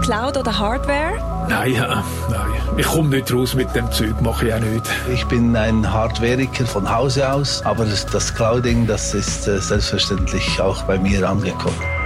Cloud 0.00 0.36
oder 0.36 0.58
Hardware? 0.58 1.46
Nein, 1.48 1.74
äh, 1.74 1.78
nein. 1.78 2.58
Ich 2.76 2.86
komme 2.86 3.08
nicht 3.08 3.32
raus 3.32 3.54
mit 3.54 3.74
dem 3.74 3.90
Zeug, 3.90 4.20
mache 4.20 4.48
ich 4.48 4.54
auch 4.54 4.60
nicht. 4.60 4.88
Ich 5.12 5.24
bin 5.26 5.56
ein 5.56 5.90
Hardwareiker 5.92 6.66
von 6.66 6.88
Hause 6.94 7.32
aus, 7.32 7.64
aber 7.64 7.84
das, 7.84 8.06
das 8.06 8.34
Clouding, 8.34 8.86
das 8.86 9.14
ist 9.14 9.48
äh, 9.48 9.58
selbstverständlich 9.60 10.60
auch 10.60 10.82
bei 10.82 10.98
mir 10.98 11.28
angekommen. 11.28 11.97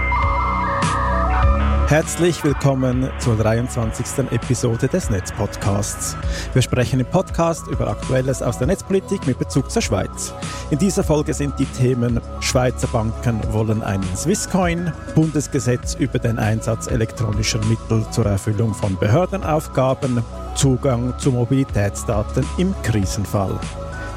Herzlich 1.93 2.43
willkommen 2.43 3.07
zur 3.19 3.37
23. 3.37 4.31
Episode 4.31 4.87
des 4.87 5.11
Netzpodcasts. 5.11 6.17
Wir 6.51 6.63
sprechen 6.63 6.99
im 6.99 7.05
Podcast 7.05 7.67
über 7.67 7.87
Aktuelles 7.87 8.41
aus 8.41 8.57
der 8.57 8.65
Netzpolitik 8.65 9.27
mit 9.27 9.37
Bezug 9.37 9.69
zur 9.69 9.83
Schweiz. 9.83 10.33
In 10.71 10.79
dieser 10.79 11.03
Folge 11.03 11.35
sind 11.35 11.59
die 11.59 11.67
Themen 11.67 12.19
Schweizer 12.39 12.87
Banken 12.87 13.39
wollen 13.53 13.83
einen 13.83 14.15
Swisscoin, 14.15 14.91
Bundesgesetz 15.13 15.93
über 15.93 16.17
den 16.17 16.39
Einsatz 16.39 16.87
elektronischer 16.87 17.63
Mittel 17.65 18.03
zur 18.09 18.25
Erfüllung 18.25 18.73
von 18.73 18.97
Behördenaufgaben, 18.97 20.23
Zugang 20.55 21.13
zu 21.19 21.29
Mobilitätsdaten 21.29 22.43
im 22.57 22.73
Krisenfall. 22.81 23.59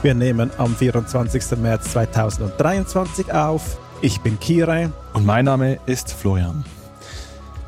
Wir 0.00 0.14
nehmen 0.14 0.50
am 0.56 0.74
24. 0.74 1.58
März 1.58 1.92
2023 1.92 3.34
auf. 3.34 3.76
Ich 4.00 4.22
bin 4.22 4.40
Kire. 4.40 4.90
Und 5.12 5.26
mein 5.26 5.44
Name 5.44 5.78
ist 5.84 6.10
Florian. 6.10 6.64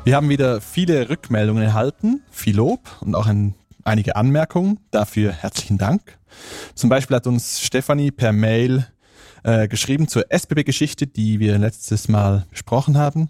Wir 0.09 0.15
haben 0.15 0.29
wieder 0.29 0.59
viele 0.59 1.07
Rückmeldungen 1.07 1.61
erhalten, 1.61 2.23
viel 2.31 2.55
Lob 2.55 2.97
und 3.01 3.13
auch 3.13 3.27
ein, 3.27 3.53
einige 3.83 4.15
Anmerkungen. 4.15 4.79
Dafür 4.89 5.31
herzlichen 5.31 5.77
Dank. 5.77 6.17
Zum 6.73 6.89
Beispiel 6.89 7.15
hat 7.15 7.27
uns 7.27 7.61
Stefanie 7.61 8.09
per 8.09 8.31
Mail 8.31 8.87
äh, 9.43 9.67
geschrieben 9.67 10.07
zur 10.07 10.25
SBB-Geschichte, 10.31 11.05
die 11.05 11.39
wir 11.39 11.59
letztes 11.59 12.07
Mal 12.07 12.47
besprochen 12.49 12.97
haben 12.97 13.29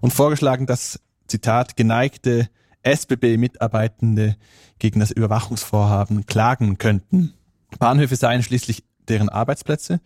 und 0.00 0.12
vorgeschlagen, 0.12 0.66
dass, 0.66 0.98
Zitat, 1.28 1.76
geneigte 1.76 2.48
SBB-Mitarbeitende 2.82 4.34
gegen 4.80 4.98
das 4.98 5.12
Überwachungsvorhaben 5.12 6.26
klagen 6.26 6.76
könnten. 6.78 7.34
Bahnhöfe 7.78 8.16
seien 8.16 8.42
schließlich 8.42 8.82
deren 9.06 9.28
Arbeitsplätze 9.28 10.00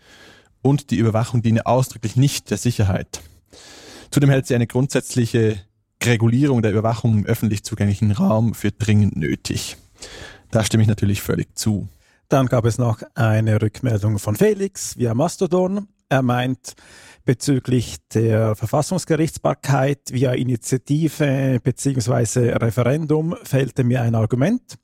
und 0.60 0.90
die 0.90 0.98
Überwachung 0.98 1.40
diene 1.40 1.64
ausdrücklich 1.64 2.16
nicht 2.16 2.50
der 2.50 2.58
Sicherheit. 2.58 3.22
Zudem 4.10 4.28
hält 4.28 4.46
sie 4.46 4.54
eine 4.54 4.66
grundsätzliche 4.66 5.60
Regulierung 6.04 6.62
der 6.62 6.72
Überwachung 6.72 7.18
im 7.18 7.26
öffentlich 7.26 7.62
zugänglichen 7.62 8.12
Raum 8.12 8.54
für 8.54 8.72
dringend 8.72 9.16
nötig. 9.16 9.76
Da 10.50 10.64
stimme 10.64 10.82
ich 10.82 10.88
natürlich 10.88 11.22
völlig 11.22 11.56
zu. 11.56 11.88
Dann 12.28 12.46
gab 12.46 12.64
es 12.64 12.78
noch 12.78 13.02
eine 13.14 13.60
Rückmeldung 13.60 14.18
von 14.18 14.36
Felix 14.36 14.96
via 14.96 15.14
Mastodon. 15.14 15.88
Er 16.08 16.22
meint, 16.22 16.74
bezüglich 17.24 17.98
der 18.14 18.56
Verfassungsgerichtsbarkeit 18.56 20.00
via 20.10 20.32
Initiative 20.32 21.60
bzw. 21.62 22.52
Referendum 22.52 23.36
fehlte 23.44 23.84
mir 23.84 24.02
ein 24.02 24.14
Argument. 24.14 24.78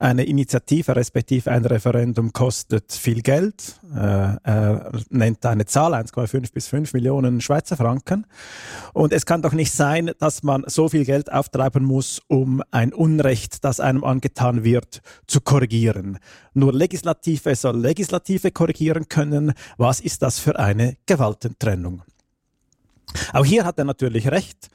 Eine 0.00 0.24
Initiative 0.24 0.94
respektive 0.94 1.50
ein 1.50 1.64
Referendum 1.64 2.32
kostet 2.32 2.92
viel 2.92 3.20
Geld. 3.20 3.80
Äh, 3.92 3.98
er 3.98 4.92
nennt 5.10 5.44
eine 5.44 5.66
Zahl 5.66 5.92
1,5 5.92 6.52
bis 6.52 6.68
5 6.68 6.92
Millionen 6.92 7.40
Schweizer 7.40 7.76
Franken. 7.76 8.24
Und 8.92 9.12
es 9.12 9.26
kann 9.26 9.42
doch 9.42 9.52
nicht 9.52 9.72
sein, 9.72 10.12
dass 10.20 10.44
man 10.44 10.62
so 10.66 10.88
viel 10.88 11.04
Geld 11.04 11.32
auftreiben 11.32 11.84
muss, 11.84 12.22
um 12.28 12.62
ein 12.70 12.92
Unrecht, 12.92 13.64
das 13.64 13.80
einem 13.80 14.04
angetan 14.04 14.62
wird, 14.62 15.00
zu 15.26 15.40
korrigieren. 15.40 16.18
Nur 16.54 16.72
Legislative 16.72 17.56
soll 17.56 17.76
Legislative 17.76 18.52
korrigieren 18.52 19.08
können. 19.08 19.52
Was 19.78 19.98
ist 19.98 20.22
das 20.22 20.38
für 20.38 20.58
eine 20.60 20.96
Gewaltentrennung? 21.06 22.02
Auch 23.32 23.44
hier 23.44 23.64
hat 23.64 23.78
er 23.78 23.84
natürlich 23.84 24.30
recht. 24.30 24.68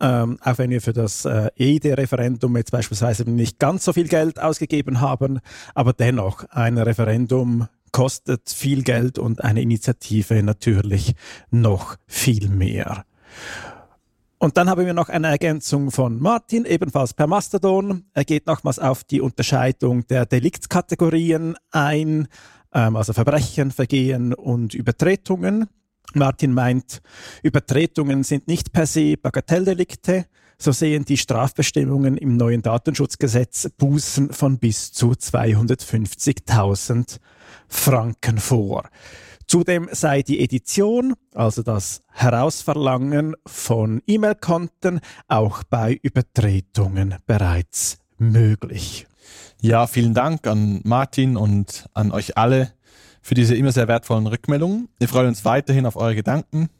Ähm, 0.00 0.38
auch 0.42 0.58
wenn 0.58 0.70
wir 0.70 0.80
für 0.80 0.92
das 0.92 1.24
äh, 1.24 1.50
EID-Referendum 1.58 2.56
jetzt 2.56 2.70
beispielsweise 2.70 3.28
nicht 3.28 3.58
ganz 3.58 3.84
so 3.84 3.92
viel 3.92 4.06
Geld 4.06 4.40
ausgegeben 4.40 5.00
haben, 5.00 5.40
aber 5.74 5.92
dennoch 5.92 6.44
ein 6.50 6.78
Referendum 6.78 7.66
kostet 7.90 8.48
viel 8.50 8.82
Geld 8.82 9.18
und 9.18 9.42
eine 9.42 9.60
Initiative 9.60 10.42
natürlich 10.42 11.14
noch 11.50 11.96
viel 12.06 12.48
mehr. 12.48 13.04
Und 14.38 14.56
dann 14.56 14.70
haben 14.70 14.86
wir 14.86 14.94
noch 14.94 15.08
eine 15.08 15.26
Ergänzung 15.26 15.90
von 15.90 16.20
Martin, 16.20 16.64
ebenfalls 16.64 17.12
per 17.12 17.26
Mastodon. 17.26 18.04
Er 18.14 18.24
geht 18.24 18.46
nochmals 18.46 18.78
auf 18.78 19.02
die 19.02 19.20
Unterscheidung 19.20 20.06
der 20.06 20.26
Deliktskategorien 20.26 21.56
ein, 21.72 22.28
ähm, 22.72 22.94
also 22.94 23.12
Verbrechen, 23.12 23.72
Vergehen 23.72 24.32
und 24.32 24.74
Übertretungen. 24.74 25.68
Martin 26.14 26.52
meint, 26.52 27.00
Übertretungen 27.42 28.24
sind 28.24 28.48
nicht 28.48 28.72
per 28.72 28.86
se 28.86 29.16
Bagatelldelikte, 29.16 30.26
so 30.58 30.72
sehen 30.72 31.04
die 31.04 31.16
Strafbestimmungen 31.16 32.16
im 32.16 32.36
neuen 32.36 32.62
Datenschutzgesetz 32.62 33.70
Bußen 33.76 34.32
von 34.32 34.58
bis 34.58 34.92
zu 34.92 35.12
250.000 35.12 37.18
Franken 37.68 38.38
vor. 38.38 38.88
Zudem 39.46 39.88
sei 39.92 40.22
die 40.22 40.40
Edition, 40.40 41.14
also 41.34 41.62
das 41.62 42.02
Herausverlangen 42.12 43.34
von 43.46 44.02
E-Mail-Konten, 44.06 45.00
auch 45.26 45.62
bei 45.64 45.98
Übertretungen 46.02 47.16
bereits 47.26 47.98
möglich. 48.18 49.06
Ja, 49.60 49.86
vielen 49.86 50.14
Dank 50.14 50.46
an 50.46 50.80
Martin 50.84 51.36
und 51.36 51.86
an 51.94 52.12
euch 52.12 52.36
alle 52.36 52.72
für 53.28 53.34
diese 53.34 53.54
immer 53.54 53.72
sehr 53.72 53.88
wertvollen 53.88 54.26
Rückmeldungen. 54.26 54.88
Wir 54.98 55.06
freuen 55.06 55.28
uns 55.28 55.44
weiterhin 55.44 55.84
auf 55.84 55.96
eure 55.96 56.14
Gedanken. 56.14 56.70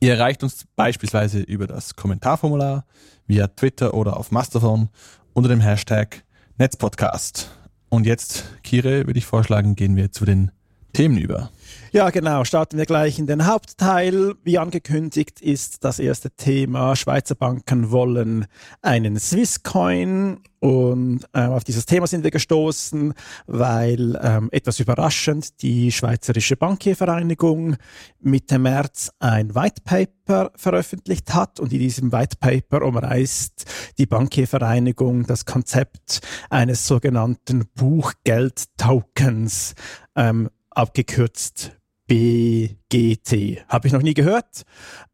Ihr 0.00 0.12
erreicht 0.12 0.42
uns 0.42 0.66
beispielsweise 0.76 1.40
über 1.40 1.66
das 1.66 1.96
Kommentarformular, 1.96 2.84
via 3.26 3.46
Twitter 3.46 3.94
oder 3.94 4.18
auf 4.18 4.30
Mastodon 4.30 4.90
unter 5.32 5.48
dem 5.48 5.62
Hashtag 5.62 6.24
Netzpodcast. 6.58 7.50
Und 7.88 8.04
jetzt, 8.04 8.44
Kire, 8.62 9.06
würde 9.06 9.18
ich 9.18 9.24
vorschlagen, 9.24 9.74
gehen 9.74 9.96
wir 9.96 10.12
zu 10.12 10.26
den 10.26 10.50
Themen 10.92 11.18
über. 11.18 11.50
Ja, 11.94 12.08
genau. 12.08 12.44
Starten 12.44 12.78
wir 12.78 12.86
gleich 12.86 13.18
in 13.18 13.26
den 13.26 13.46
Hauptteil. 13.46 14.34
Wie 14.44 14.58
angekündigt 14.58 15.42
ist 15.42 15.84
das 15.84 15.98
erste 15.98 16.30
Thema, 16.30 16.96
Schweizer 16.96 17.34
Banken 17.34 17.90
wollen 17.90 18.46
einen 18.80 19.18
Swisscoin. 19.18 20.38
Und 20.58 21.26
äh, 21.34 21.44
auf 21.44 21.64
dieses 21.64 21.84
Thema 21.84 22.06
sind 22.06 22.24
wir 22.24 22.30
gestoßen, 22.30 23.12
weil 23.46 24.18
ähm, 24.22 24.48
etwas 24.52 24.80
überraschend 24.80 25.60
die 25.60 25.92
Schweizerische 25.92 26.56
Bankiervereinigung 26.56 27.76
Mitte 28.20 28.58
März 28.58 29.10
ein 29.18 29.54
White 29.54 29.82
Paper 29.84 30.50
veröffentlicht 30.56 31.34
hat. 31.34 31.60
Und 31.60 31.74
in 31.74 31.80
diesem 31.80 32.10
White 32.10 32.38
Paper 32.40 32.86
umreißt 32.86 33.66
die 33.98 34.06
Bankiervereinigung 34.06 35.26
das 35.26 35.44
Konzept 35.44 36.22
eines 36.48 36.86
sogenannten 36.86 37.66
Buchgeld-Tokens, 37.74 39.74
ähm, 40.16 40.48
abgekürzt 40.74 41.72
BGT. 42.06 43.64
Habe 43.68 43.86
ich 43.86 43.92
noch 43.92 44.02
nie 44.02 44.14
gehört. 44.14 44.62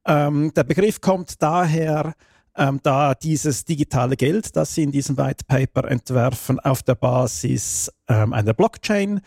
Ähm, 0.06 0.52
der 0.54 0.64
Begriff 0.64 1.00
kommt 1.00 1.41
daher, 1.42 2.14
ähm, 2.56 2.80
da 2.82 3.14
dieses 3.14 3.64
digitale 3.64 4.16
Geld, 4.16 4.56
das 4.56 4.74
Sie 4.74 4.82
in 4.82 4.91
diesem 4.91 5.16
White 5.16 5.44
Paper 5.46 5.88
entwerfen, 5.88 6.58
auf 6.58 6.82
der 6.82 6.96
Basis 6.96 7.92
ähm, 8.08 8.32
einer 8.32 8.52
Blockchain 8.52 9.20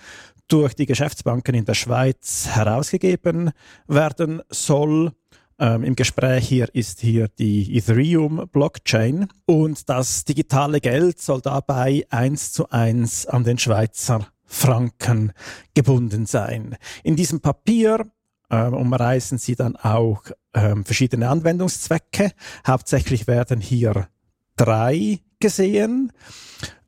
durch 0.48 0.74
die 0.74 0.86
Geschäftsbanken 0.86 1.56
in 1.56 1.64
der 1.64 1.76
Schweiz 1.76 2.48
herausgegeben 2.50 3.52
werden 3.88 4.42
soll. 4.50 5.14
Ähm, 5.60 5.84
Im 5.84 5.96
Gespräch 5.96 6.48
hier 6.48 6.68
ist 6.74 7.00
hier 7.00 7.30
die 7.30 7.78
Ethereum-Blockchain 7.78 9.28
und 9.46 9.88
das 9.90 10.26
digitale 10.26 10.82
Geld 10.82 11.22
soll 11.22 11.40
dabei 11.40 12.06
eins 12.10 12.52
zu 12.52 12.70
eins 12.70 13.26
an 13.28 13.46
den 13.46 13.58
Schweizer 13.58 14.28
Franken 14.52 15.32
gebunden 15.74 16.26
sein. 16.26 16.78
In 17.04 17.16
diesem 17.16 17.40
Papier 17.40 18.06
äh, 18.50 18.66
umreißen 18.66 19.38
Sie 19.38 19.56
dann 19.56 19.78
auch 19.78 20.24
äh, 20.52 20.76
verschiedene 20.84 21.30
Anwendungszwecke. 21.30 22.32
Hauptsächlich 22.68 23.28
werden 23.28 23.62
hier 23.62 24.10
drei 24.58 25.22
gesehen. 25.40 26.12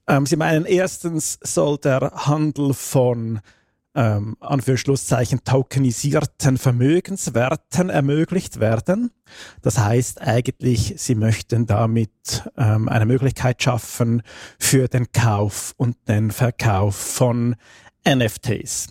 Ähm, 0.08 0.26
Sie 0.26 0.36
meinen, 0.36 0.66
erstens 0.66 1.40
soll 1.42 1.78
der 1.78 2.12
Handel 2.28 2.74
von 2.74 3.40
ähm, 3.96 4.36
Anführungsschlusszeichen 4.40 5.44
tokenisierten 5.44 6.58
Vermögenswerten 6.58 7.90
ermöglicht 7.90 8.60
werden. 8.60 9.12
Das 9.62 9.78
heißt 9.78 10.22
eigentlich, 10.22 10.96
sie 10.98 11.16
möchten 11.16 11.66
damit 11.66 12.44
ähm, 12.58 12.90
eine 12.90 13.06
Möglichkeit 13.06 13.62
schaffen 13.62 14.22
für 14.60 14.88
den 14.88 15.12
Kauf 15.12 15.74
und 15.78 15.96
den 16.08 16.32
Verkauf 16.32 16.96
von 16.96 17.56
NFTs. 18.08 18.88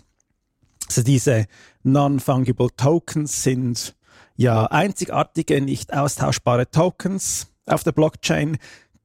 Also 0.87 1.03
diese 1.03 1.45
Non-Fungible 1.83 2.69
Tokens 2.75 3.43
sind 3.43 3.95
ja 4.35 4.65
einzigartige, 4.65 5.61
nicht 5.61 5.93
austauschbare 5.93 6.69
Tokens 6.69 7.47
auf 7.65 7.83
der 7.83 7.91
Blockchain, 7.91 8.57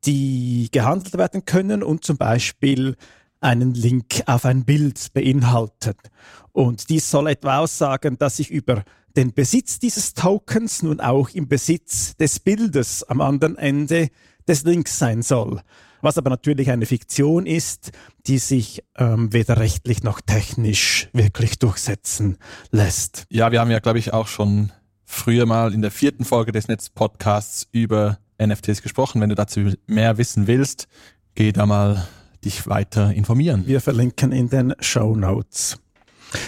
die 0.05 0.69
gehandelt 0.71 1.19
werden 1.19 1.45
können 1.45 1.83
und 1.83 2.05
zum 2.05 2.17
Beispiel 2.17 2.97
einen 3.41 3.75
Link 3.75 4.23
auf 4.27 4.45
ein 4.45 4.65
Bild 4.65 5.13
beinhaltet. 5.13 5.99
Und 6.53 6.89
dies 6.89 7.11
soll 7.11 7.29
etwa 7.29 7.59
aussagen, 7.59 8.19
dass 8.19 8.39
ich 8.39 8.51
über 8.51 8.85
den 9.17 9.33
Besitz 9.33 9.79
dieses 9.79 10.15
Tokens 10.15 10.83
nun 10.83 11.01
auch 11.01 11.31
im 11.31 11.49
Besitz 11.49 12.17
des 12.17 12.41
Bildes 12.41 13.03
am 13.05 13.21
anderen 13.21 13.57
Ende 13.57 14.09
des 14.47 14.65
Links 14.65 14.99
sein 14.99 15.23
soll. 15.23 15.61
Was 16.01 16.17
aber 16.17 16.31
natürlich 16.31 16.71
eine 16.71 16.87
Fiktion 16.87 17.47
ist, 17.47 17.91
die 18.27 18.39
sich 18.39 18.85
ähm, 18.97 19.33
weder 19.33 19.59
rechtlich 19.59 20.03
noch 20.03 20.21
technisch 20.21 21.09
wirklich 21.13 21.59
durchsetzen 21.59 22.39
lässt. 22.71 23.25
Ja, 23.31 23.51
wir 23.51 23.61
haben 23.61 23.71
ja, 23.71 23.81
glaube 23.81 23.99
ich, 23.99 24.13
auch 24.13 24.29
schon 24.29 24.71
früher 25.05 25.47
mal 25.47 25.75
in 25.75 25.83
der 25.83 25.91
vierten 25.91 26.25
Folge 26.25 26.53
des 26.53 26.69
Netz-Podcasts 26.69 27.67
über 27.73 28.19
NFTs 28.41 28.83
gesprochen. 28.83 29.21
Wenn 29.21 29.31
du 29.31 29.35
dazu 29.35 29.73
mehr 29.87 30.19
wissen 30.19 30.47
willst, 30.47 30.87
geh 31.35 31.51
da 31.51 31.67
mal 31.67 32.07
dich 32.45 32.67
weiter 32.67 33.13
informieren. 33.13 33.67
Wir 33.67 33.81
verlinken 33.81 34.33
in 34.33 34.49
den 34.49 34.75
Show 34.81 35.15
Notes. 35.15 35.79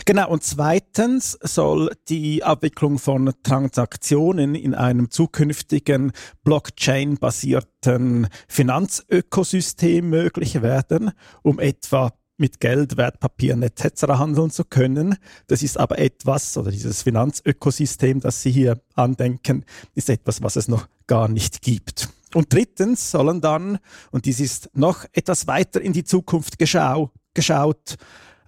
Genau, 0.05 0.29
und 0.31 0.43
zweitens 0.45 1.39
soll 1.43 1.91
die 2.09 2.45
Abwicklung 2.45 2.99
von 2.99 3.33
Transaktionen 3.43 4.55
in 4.55 4.75
einem 4.75 5.11
zukünftigen 5.11 6.13
Blockchain-basierten 6.45 8.29
Finanzökosystem 8.47 10.09
möglich 10.09 10.61
werden, 10.61 11.13
um 11.43 11.59
etwa 11.59 12.13
mit 12.37 12.61
Geld, 12.61 12.97
Wertpapieren 12.97 13.63
etc. 13.63 14.03
handeln 14.09 14.51
zu 14.51 14.65
können. 14.65 15.17
Das 15.47 15.63
ist 15.63 15.79
aber 15.79 15.99
etwas, 15.99 16.57
oder 16.57 16.71
dieses 16.71 17.03
Finanzökosystem, 17.03 18.21
das 18.21 18.43
Sie 18.43 18.51
hier 18.51 18.81
andenken, 18.95 19.65
ist 19.95 20.11
etwas, 20.11 20.43
was 20.43 20.57
es 20.57 20.67
noch 20.67 20.89
gar 21.07 21.29
nicht 21.29 21.63
gibt. 21.63 22.09
Und 22.35 22.53
drittens 22.53 23.11
sollen 23.11 23.41
dann, 23.41 23.79
und 24.11 24.27
dies 24.27 24.41
ist 24.41 24.71
noch 24.75 25.05
etwas 25.13 25.47
weiter 25.47 25.81
in 25.81 25.93
die 25.93 26.05
Zukunft 26.05 26.59
geschau 26.59 27.11
geschaut, 27.35 27.97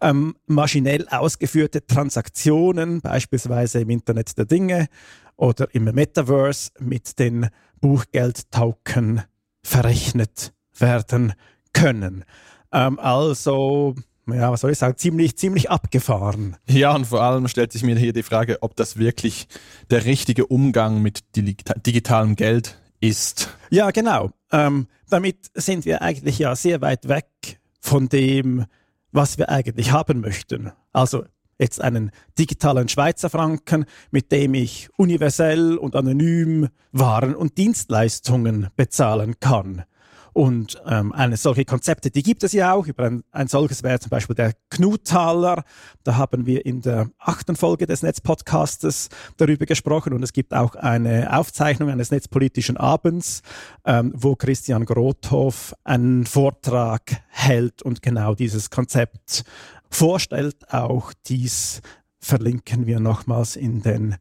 ähm, 0.01 0.35
maschinell 0.47 1.07
ausgeführte 1.09 1.87
Transaktionen, 1.87 3.01
beispielsweise 3.01 3.81
im 3.81 3.91
Internet 3.91 4.37
der 4.37 4.45
Dinge 4.45 4.89
oder 5.37 5.73
im 5.75 5.85
Metaverse 5.85 6.71
mit 6.81 7.19
den 7.19 7.49
Buchgeldtoken 7.81 9.23
verrechnet 9.63 10.53
werden 10.77 11.35
können. 11.73 12.25
Ähm, 12.73 12.99
also, 12.99 13.95
ja, 14.27 14.51
was 14.51 14.63
soll 14.63 14.73
ich 14.73 14.79
sagen, 14.79 14.97
ziemlich, 14.97 15.37
ziemlich 15.37 15.71
abgefahren. 15.71 16.57
Ja, 16.69 16.95
und 16.95 17.07
vor 17.07 17.23
allem 17.23 17.49
stellt 17.49 17.73
sich 17.73 17.83
mir 17.83 17.97
hier 17.97 18.13
die 18.13 18.23
Frage, 18.23 18.59
ob 18.63 18.77
das 18.77 18.99
wirklich 18.99 19.47
der 19.91 20.05
richtige 20.05 20.47
Umgang 20.47 21.01
mit 21.01 21.21
digitalem 21.37 22.37
Geld 22.37 22.82
ist. 23.03 23.51
Ja, 23.71 23.91
genau. 23.91 24.31
Ähm, 24.51 24.87
damit 25.11 25.51
sind 25.55 25.85
wir 25.85 26.01
eigentlich 26.01 26.39
ja 26.39 26.57
sehr 26.57 26.81
weit 26.81 27.09
weg 27.09 27.61
von 27.81 28.09
dem, 28.09 28.65
was 29.11 29.37
wir 29.37 29.51
eigentlich 29.51 29.93
haben 29.93 30.21
möchten. 30.21 30.73
Also 30.93 31.25
jetzt 31.59 31.81
einen 31.81 32.11
digitalen 32.39 32.89
Schweizer 32.89 33.29
Franken, 33.29 33.85
mit 34.11 34.33
dem 34.33 34.55
ich 34.55 34.89
universell 34.97 35.77
und 35.77 35.97
anonym 35.97 36.69
Waren 36.93 37.35
und 37.35 37.59
Dienstleistungen 37.59 38.69
bezahlen 38.77 39.39
kann. 39.41 39.85
Und 40.33 40.81
ähm, 40.87 41.13
eine 41.13 41.37
solche 41.37 41.65
Konzepte, 41.65 42.11
die 42.11 42.23
gibt 42.23 42.43
es 42.43 42.53
ja 42.53 42.73
auch. 42.73 42.87
Über 42.87 43.05
ein, 43.05 43.23
ein 43.33 43.49
solches 43.49 43.83
wäre 43.83 44.01
zum 44.01 44.11
Beispiel 44.11 44.35
der 44.35 44.55
Knutaler. 44.71 45.65
Da 46.05 46.17
haben 46.17 46.47
wir 46.47 46.65
in 46.65 46.81
der 46.81 47.11
achten 47.19 47.57
Folge 47.57 47.87
des 47.87 48.03
Netzpodcastes 48.03 49.11
darüber 49.37 49.67
gesprochen. 49.67 50.13
Und 50.13 50.23
es 50.23 50.33
gibt 50.33 50.55
auch 50.55 50.75
eine 50.75 51.37
Aufzeichnung 51.37 51.91
eines 51.91 52.11
netzpolitischen 52.11 52.77
Abends, 52.77 53.43
ähm, 53.85 54.13
wo 54.15 54.35
Christian 54.35 54.87
Grothoff 54.87 55.75
einen 55.85 56.25
Vortrag 56.25 57.23
hält 57.29 57.83
und 57.83 58.01
genau 58.03 58.35
dieses 58.35 58.71
Konzept 58.71 59.45
vorstellt. 59.91 60.73
Auch 60.73 61.13
dies 61.27 61.83
verlinken 62.21 62.87
wir 62.87 63.01
nochmals 63.01 63.57
in 63.57 63.83
den 63.83 64.17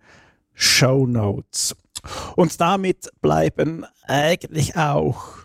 Show 0.54 1.08
Notes. 1.08 1.76
Und 2.36 2.60
damit 2.60 3.10
bleiben 3.22 3.86
eigentlich 4.08 4.76
auch 4.76 5.41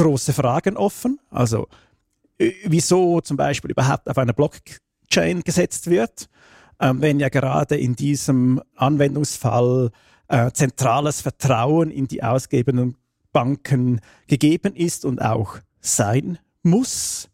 große 0.00 0.32
Fragen 0.32 0.76
offen. 0.76 1.20
Also 1.30 1.68
äh, 2.38 2.52
wieso 2.64 3.20
zum 3.20 3.36
Beispiel 3.36 3.70
überhaupt 3.70 4.08
auf 4.08 4.16
einer 4.18 4.32
Blockchain 4.32 5.42
gesetzt 5.42 5.90
wird, 5.90 6.28
ähm, 6.80 7.02
wenn 7.02 7.20
ja 7.20 7.28
gerade 7.28 7.76
in 7.76 7.96
diesem 7.96 8.62
Anwendungsfall 8.76 9.90
äh, 10.28 10.50
zentrales 10.52 11.20
Vertrauen 11.20 11.90
in 11.90 12.08
die 12.08 12.22
ausgebenden 12.22 12.96
Banken 13.32 14.00
gegeben 14.26 14.74
ist 14.74 15.04
und 15.04 15.20
auch 15.20 15.58
sein 15.80 16.38
muss. 16.62 17.28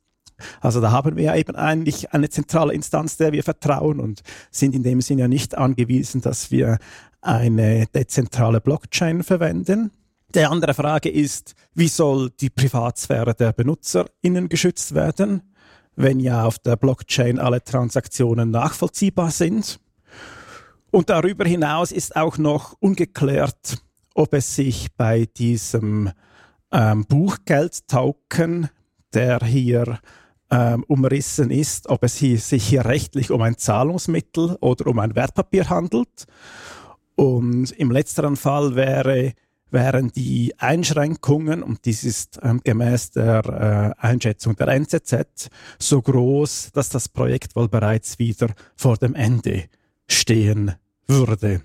Also 0.60 0.80
da 0.80 0.90
haben 0.90 1.16
wir 1.16 1.24
ja 1.24 1.36
eben 1.36 1.56
eigentlich 1.56 2.12
eine 2.12 2.28
zentrale 2.28 2.74
Instanz, 2.74 3.16
der 3.16 3.32
wir 3.32 3.42
vertrauen 3.42 4.00
und 4.00 4.22
sind 4.50 4.74
in 4.74 4.82
dem 4.82 5.00
Sinne 5.00 5.22
ja 5.22 5.28
nicht 5.28 5.56
angewiesen, 5.56 6.20
dass 6.20 6.50
wir 6.50 6.78
eine 7.22 7.86
dezentrale 7.86 8.60
Blockchain 8.60 9.22
verwenden. 9.22 9.90
Die 10.34 10.44
andere 10.44 10.74
Frage 10.74 11.08
ist, 11.08 11.54
wie 11.74 11.88
soll 11.88 12.30
die 12.30 12.50
Privatsphäre 12.50 13.34
der 13.34 13.52
BenutzerInnen 13.52 14.48
geschützt 14.48 14.94
werden, 14.94 15.42
wenn 15.94 16.20
ja 16.20 16.44
auf 16.44 16.58
der 16.58 16.76
Blockchain 16.76 17.38
alle 17.38 17.62
Transaktionen 17.62 18.50
nachvollziehbar 18.50 19.30
sind? 19.30 19.80
Und 20.90 21.10
darüber 21.10 21.44
hinaus 21.44 21.92
ist 21.92 22.16
auch 22.16 22.38
noch 22.38 22.74
ungeklärt, 22.80 23.78
ob 24.14 24.34
es 24.34 24.54
sich 24.54 24.88
bei 24.96 25.26
diesem 25.36 26.10
ähm, 26.72 27.04
Buchgeld-Token, 27.06 28.68
der 29.14 29.40
hier 29.40 30.00
ähm, 30.50 30.84
umrissen 30.88 31.50
ist, 31.50 31.88
ob 31.88 32.02
es 32.02 32.16
hier, 32.16 32.38
sich 32.38 32.66
hier 32.66 32.84
rechtlich 32.84 33.30
um 33.30 33.42
ein 33.42 33.58
Zahlungsmittel 33.58 34.56
oder 34.60 34.86
um 34.86 34.98
ein 34.98 35.14
Wertpapier 35.14 35.68
handelt. 35.68 36.26
Und 37.14 37.70
im 37.72 37.90
letzteren 37.90 38.36
Fall 38.36 38.74
wäre 38.76 39.32
wären 39.70 40.12
die 40.12 40.54
Einschränkungen, 40.58 41.62
und 41.62 41.84
dies 41.84 42.04
ist 42.04 42.38
ähm, 42.42 42.60
gemäß 42.62 43.10
der 43.10 43.94
äh, 44.00 44.06
Einschätzung 44.06 44.56
der 44.56 44.68
NZZ, 44.68 45.48
so 45.78 46.02
groß, 46.02 46.70
dass 46.72 46.88
das 46.88 47.08
Projekt 47.08 47.56
wohl 47.56 47.68
bereits 47.68 48.18
wieder 48.18 48.48
vor 48.76 48.96
dem 48.96 49.14
Ende 49.14 49.64
stehen 50.08 50.74
würde. 51.06 51.62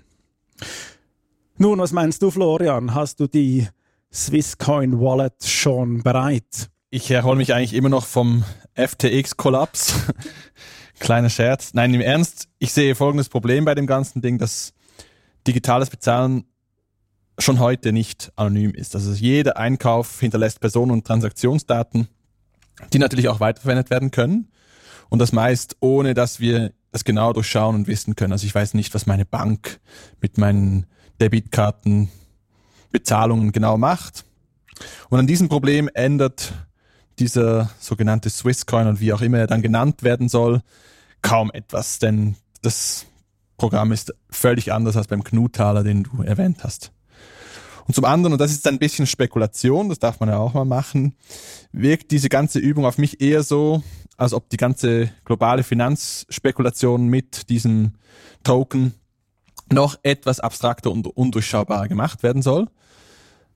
Nun, 1.58 1.78
was 1.78 1.92
meinst 1.92 2.22
du, 2.22 2.30
Florian? 2.30 2.94
Hast 2.94 3.20
du 3.20 3.26
die 3.26 3.68
Swisscoin 4.12 5.00
Wallet 5.00 5.44
schon 5.44 6.02
bereit? 6.02 6.70
Ich 6.90 7.10
erhole 7.10 7.36
mich 7.36 7.54
eigentlich 7.54 7.74
immer 7.74 7.88
noch 7.88 8.04
vom 8.04 8.44
FTX-Kollaps. 8.74 9.94
Kleiner 10.98 11.30
Scherz. 11.30 11.72
Nein, 11.74 11.94
im 11.94 12.00
Ernst, 12.00 12.48
ich 12.58 12.72
sehe 12.72 12.94
folgendes 12.94 13.28
Problem 13.28 13.64
bei 13.64 13.74
dem 13.74 13.86
ganzen 13.86 14.22
Ding, 14.22 14.38
dass 14.38 14.72
digitales 15.46 15.90
Bezahlen 15.90 16.44
schon 17.42 17.58
heute 17.58 17.92
nicht 17.92 18.32
anonym 18.36 18.72
ist. 18.72 18.94
Also 18.94 19.12
jeder 19.12 19.56
Einkauf 19.56 20.20
hinterlässt 20.20 20.60
Personen- 20.60 20.92
und 20.92 21.06
Transaktionsdaten, 21.06 22.08
die 22.92 22.98
natürlich 22.98 23.28
auch 23.28 23.40
weiterverwendet 23.40 23.90
werden 23.90 24.10
können. 24.10 24.48
Und 25.08 25.18
das 25.18 25.32
meist 25.32 25.76
ohne, 25.80 26.14
dass 26.14 26.40
wir 26.40 26.72
das 26.90 27.04
genau 27.04 27.32
durchschauen 27.32 27.74
und 27.74 27.86
wissen 27.86 28.16
können. 28.16 28.32
Also 28.32 28.46
ich 28.46 28.54
weiß 28.54 28.74
nicht, 28.74 28.94
was 28.94 29.06
meine 29.06 29.24
Bank 29.24 29.80
mit 30.20 30.38
meinen 30.38 30.86
Debitkarten 31.20 32.08
Bezahlungen 32.92 33.52
genau 33.52 33.78
macht. 33.78 34.24
Und 35.08 35.18
an 35.18 35.26
diesem 35.26 35.48
Problem 35.48 35.88
ändert 35.92 36.52
dieser 37.18 37.70
sogenannte 37.78 38.30
Swisscoin 38.30 38.86
und 38.86 39.00
wie 39.00 39.12
auch 39.12 39.20
immer 39.20 39.38
er 39.38 39.46
dann 39.46 39.62
genannt 39.62 40.02
werden 40.02 40.28
soll, 40.28 40.62
kaum 41.22 41.50
etwas, 41.52 41.98
denn 41.98 42.36
das 42.62 43.06
Programm 43.56 43.92
ist 43.92 44.14
völlig 44.30 44.72
anders 44.72 44.96
als 44.96 45.08
beim 45.08 45.24
Knutaler, 45.24 45.84
den 45.84 46.04
du 46.04 46.22
erwähnt 46.22 46.64
hast. 46.64 46.90
Und 47.86 47.94
zum 47.94 48.04
anderen, 48.04 48.32
und 48.34 48.38
das 48.38 48.52
ist 48.52 48.66
ein 48.66 48.78
bisschen 48.78 49.06
Spekulation, 49.06 49.88
das 49.88 49.98
darf 49.98 50.20
man 50.20 50.28
ja 50.28 50.38
auch 50.38 50.54
mal 50.54 50.64
machen, 50.64 51.14
wirkt 51.72 52.10
diese 52.10 52.28
ganze 52.28 52.58
Übung 52.58 52.86
auf 52.86 52.98
mich 52.98 53.20
eher 53.20 53.42
so, 53.42 53.82
als 54.16 54.32
ob 54.32 54.48
die 54.50 54.56
ganze 54.56 55.10
globale 55.24 55.62
Finanzspekulation 55.62 57.06
mit 57.06 57.48
diesem 57.50 57.92
Token 58.44 58.94
noch 59.72 59.96
etwas 60.02 60.38
abstrakter 60.38 60.90
und 60.90 61.06
undurchschaubarer 61.06 61.88
gemacht 61.88 62.22
werden 62.22 62.42
soll. 62.42 62.68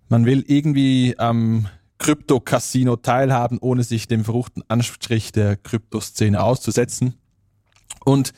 Man 0.09 0.25
will 0.25 0.45
irgendwie 0.47 1.15
am 1.19 1.69
Krypto-Casino 1.99 2.97
teilhaben, 2.97 3.59
ohne 3.59 3.83
sich 3.83 4.07
dem 4.09 4.25
verruchten 4.25 4.63
Anstrich 4.69 5.33
der 5.33 5.57
Kryptoszene 5.57 6.43
auszusetzen. 6.43 7.15
Und 8.05 8.33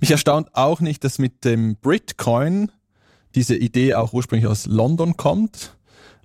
mich 0.00 0.10
erstaunt 0.10 0.54
auch 0.54 0.80
nicht, 0.80 1.02
dass 1.04 1.18
mit 1.18 1.44
dem 1.44 1.76
Bitcoin 1.76 2.70
diese 3.38 3.54
Idee 3.54 3.94
auch 3.94 4.12
ursprünglich 4.12 4.48
aus 4.48 4.66
London 4.66 5.16
kommt. 5.16 5.76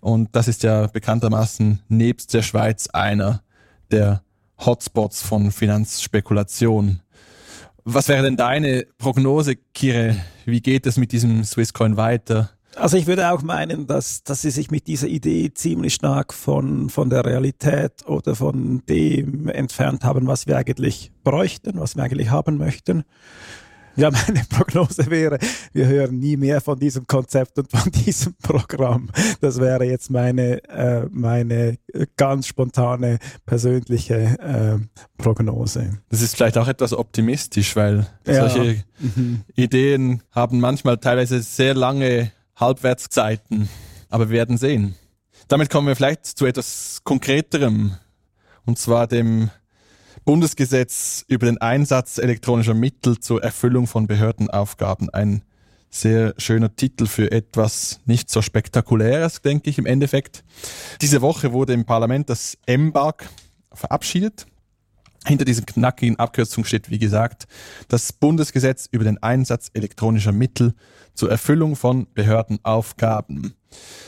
Und 0.01 0.35
das 0.35 0.47
ist 0.47 0.63
ja 0.63 0.87
bekanntermaßen 0.87 1.79
nebst 1.87 2.33
der 2.33 2.41
Schweiz 2.41 2.87
einer 2.87 3.43
der 3.91 4.23
Hotspots 4.57 5.21
von 5.21 5.51
Finanzspekulation. 5.51 7.01
Was 7.83 8.07
wäre 8.07 8.23
denn 8.23 8.35
deine 8.35 8.87
Prognose, 8.97 9.55
Kire? 9.75 10.15
Wie 10.45 10.59
geht 10.59 10.87
es 10.87 10.97
mit 10.97 11.11
diesem 11.11 11.43
Swisscoin 11.43 11.97
weiter? 11.97 12.49
Also 12.75 12.97
ich 12.97 13.05
würde 13.05 13.31
auch 13.31 13.43
meinen, 13.43 13.85
dass, 13.85 14.23
dass 14.23 14.41
sie 14.41 14.49
sich 14.49 14.71
mit 14.71 14.87
dieser 14.87 15.07
Idee 15.07 15.53
ziemlich 15.53 15.93
stark 15.93 16.33
von, 16.33 16.89
von 16.89 17.11
der 17.11 17.23
Realität 17.25 18.07
oder 18.07 18.35
von 18.35 18.81
dem 18.89 19.47
entfernt 19.49 20.03
haben, 20.03 20.25
was 20.25 20.47
wir 20.47 20.57
eigentlich 20.57 21.11
bräuchten, 21.23 21.79
was 21.79 21.95
wir 21.95 22.03
eigentlich 22.03 22.31
haben 22.31 22.57
möchten. 22.57 23.03
Ja, 23.95 24.09
meine 24.09 24.43
Prognose 24.49 25.09
wäre, 25.09 25.37
wir 25.71 25.85
hören 25.85 26.17
nie 26.17 26.35
mehr 26.35 26.61
von 26.61 26.79
diesem 26.79 27.05
Konzept 27.05 27.59
und 27.59 27.69
von 27.69 27.91
diesem 28.05 28.35
Programm. 28.41 29.09
Das 29.39 29.59
wäre 29.59 29.85
jetzt 29.85 30.09
meine, 30.09 30.63
äh, 30.69 31.05
meine 31.11 31.77
ganz 32.17 32.47
spontane 32.47 33.19
persönliche 33.45 34.15
äh, 34.15 34.77
Prognose. 35.17 35.99
Das 36.09 36.21
ist 36.21 36.35
vielleicht 36.35 36.57
auch 36.57 36.67
etwas 36.67 36.93
optimistisch, 36.93 37.75
weil 37.75 38.07
ja. 38.25 38.49
solche 38.49 38.83
mhm. 38.99 39.41
Ideen 39.55 40.23
haben 40.31 40.59
manchmal 40.59 40.97
teilweise 40.97 41.41
sehr 41.41 41.75
lange 41.75 42.31
Halbwertszeiten. 42.55 43.69
Aber 44.09 44.29
wir 44.29 44.37
werden 44.37 44.57
sehen. 44.57 44.95
Damit 45.47 45.69
kommen 45.69 45.87
wir 45.87 45.95
vielleicht 45.95 46.25
zu 46.25 46.45
etwas 46.45 47.01
Konkreterem. 47.03 47.95
Und 48.65 48.79
zwar 48.79 49.07
dem 49.07 49.49
Bundesgesetz 50.25 51.25
über 51.27 51.45
den 51.45 51.59
Einsatz 51.59 52.17
elektronischer 52.17 52.73
Mittel 52.73 53.19
zur 53.19 53.43
Erfüllung 53.43 53.87
von 53.87 54.07
Behördenaufgaben. 54.07 55.09
Ein 55.09 55.43
sehr 55.89 56.33
schöner 56.37 56.75
Titel 56.75 57.07
für 57.07 57.31
etwas 57.31 57.99
nicht 58.05 58.29
so 58.29 58.41
spektakuläres, 58.41 59.41
denke 59.41 59.69
ich 59.69 59.77
im 59.77 59.85
Endeffekt. 59.85 60.43
Diese 61.01 61.21
Woche 61.21 61.51
wurde 61.51 61.73
im 61.73 61.85
Parlament 61.85 62.29
das 62.29 62.57
MBAG 62.67 63.25
verabschiedet. 63.73 64.45
Hinter 65.25 65.45
dieser 65.45 65.61
knackigen 65.61 66.17
Abkürzung 66.17 66.65
steht, 66.65 66.89
wie 66.89 66.99
gesagt, 66.99 67.45
das 67.87 68.11
Bundesgesetz 68.11 68.87
über 68.91 69.03
den 69.03 69.21
Einsatz 69.21 69.71
elektronischer 69.73 70.31
Mittel 70.31 70.73
zur 71.13 71.31
Erfüllung 71.31 71.75
von 71.75 72.07
Behördenaufgaben. 72.13 73.53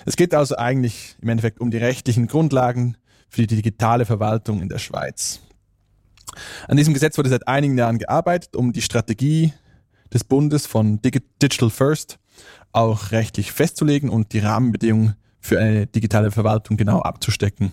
Es 0.05 0.15
geht 0.15 0.33
also 0.33 0.55
eigentlich 0.55 1.15
im 1.21 1.29
Endeffekt 1.29 1.59
um 1.59 1.71
die 1.71 1.77
rechtlichen 1.77 2.27
Grundlagen 2.27 2.97
für 3.29 3.45
die 3.45 3.55
digitale 3.55 4.05
Verwaltung 4.05 4.61
in 4.61 4.69
der 4.69 4.79
Schweiz. 4.79 5.41
An 6.67 6.77
diesem 6.77 6.93
Gesetz 6.93 7.17
wurde 7.17 7.29
seit 7.29 7.47
einigen 7.47 7.77
Jahren 7.77 7.97
gearbeitet, 7.97 8.55
um 8.55 8.73
die 8.73 8.81
Strategie 8.81 9.53
des 10.13 10.23
Bundes 10.23 10.65
von 10.65 11.01
Digital 11.01 11.69
First 11.69 12.19
auch 12.71 13.11
rechtlich 13.11 13.51
festzulegen 13.51 14.09
und 14.09 14.33
die 14.33 14.39
Rahmenbedingungen 14.39 15.15
für 15.39 15.59
eine 15.59 15.87
digitale 15.87 16.31
Verwaltung 16.31 16.77
genau 16.77 17.01
abzustecken. 17.01 17.71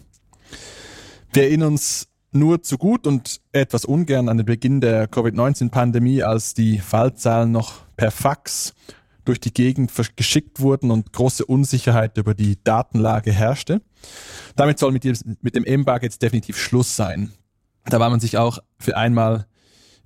Wir 1.32 1.44
erinnern 1.44 1.72
uns 1.72 2.08
nur 2.30 2.62
zu 2.62 2.78
gut 2.78 3.06
und 3.06 3.40
etwas 3.52 3.84
ungern 3.84 4.28
an 4.28 4.38
den 4.38 4.46
Beginn 4.46 4.80
der 4.80 5.06
Covid-19-Pandemie, 5.08 6.22
als 6.22 6.54
die 6.54 6.78
Fallzahlen 6.78 7.52
noch 7.52 7.86
per 7.96 8.10
Fax 8.10 8.74
durch 9.24 9.38
die 9.38 9.52
Gegend 9.52 9.92
geschickt 10.16 10.60
wurden 10.60 10.90
und 10.90 11.12
große 11.12 11.44
Unsicherheit 11.44 12.18
über 12.18 12.34
die 12.34 12.62
Datenlage 12.62 13.32
herrschte. 13.32 13.80
Damit 14.56 14.78
soll 14.78 14.92
mit 14.92 15.04
dem, 15.04 15.16
mit 15.40 15.54
jetzt 16.02 16.22
definitiv 16.22 16.58
Schluss 16.58 16.96
sein. 16.96 17.32
Da 17.84 18.00
war 18.00 18.10
man 18.10 18.20
sich 18.20 18.38
auch 18.38 18.58
für 18.78 18.96
einmal 18.96 19.46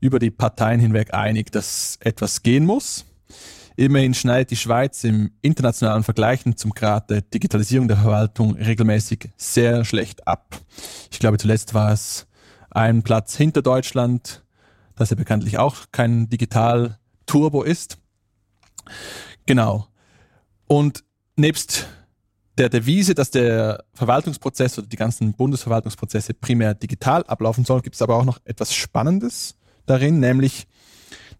über 0.01 0.19
die 0.19 0.31
Parteien 0.31 0.81
hinweg 0.81 1.15
einig, 1.15 1.53
dass 1.53 1.99
etwas 2.01 2.43
gehen 2.43 2.65
muss. 2.65 3.05
Immerhin 3.77 4.15
schneidet 4.15 4.51
die 4.51 4.57
Schweiz 4.57 5.05
im 5.05 5.33
internationalen 5.43 6.03
Vergleichen 6.03 6.57
zum 6.57 6.71
Grad 6.73 7.11
der 7.11 7.21
Digitalisierung 7.21 7.89
der 7.89 7.99
Verwaltung 7.99 8.57
regelmäßig 8.57 9.31
sehr 9.37 9.85
schlecht 9.85 10.27
ab. 10.27 10.59
Ich 11.11 11.19
glaube, 11.19 11.37
zuletzt 11.37 11.75
war 11.75 11.93
es 11.93 12.27
ein 12.71 13.03
Platz 13.03 13.37
hinter 13.37 13.61
Deutschland, 13.61 14.45
das 14.95 15.11
ja 15.11 15.17
bekanntlich 15.17 15.59
auch 15.59 15.77
kein 15.93 16.31
Digital-Turbo 16.31 17.63
ist. 17.63 17.99
Genau. 19.45 19.87
Und 20.67 21.05
nebst 21.37 21.87
der 22.59 22.69
Devise, 22.69 23.15
dass 23.15 23.31
der 23.31 23.85
Verwaltungsprozess 23.93 24.79
oder 24.79 24.87
die 24.87 24.97
ganzen 24.97 25.35
Bundesverwaltungsprozesse 25.35 26.35
primär 26.35 26.75
digital 26.75 27.23
ablaufen 27.25 27.65
sollen, 27.65 27.83
gibt 27.83 27.97
es 27.97 28.03
aber 28.03 28.17
auch 28.17 28.25
noch 28.25 28.39
etwas 28.45 28.75
Spannendes 28.75 29.57
darin, 29.85 30.21
nämlich 30.21 30.67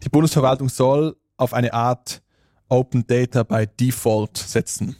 die 0.03 0.09
Bundesverwaltung 0.09 0.69
soll 0.69 1.17
auf 1.37 1.53
eine 1.53 1.73
Art 1.73 2.21
Open 2.69 3.05
Data 3.07 3.43
by 3.43 3.67
Default 3.79 4.37
setzen. 4.37 4.95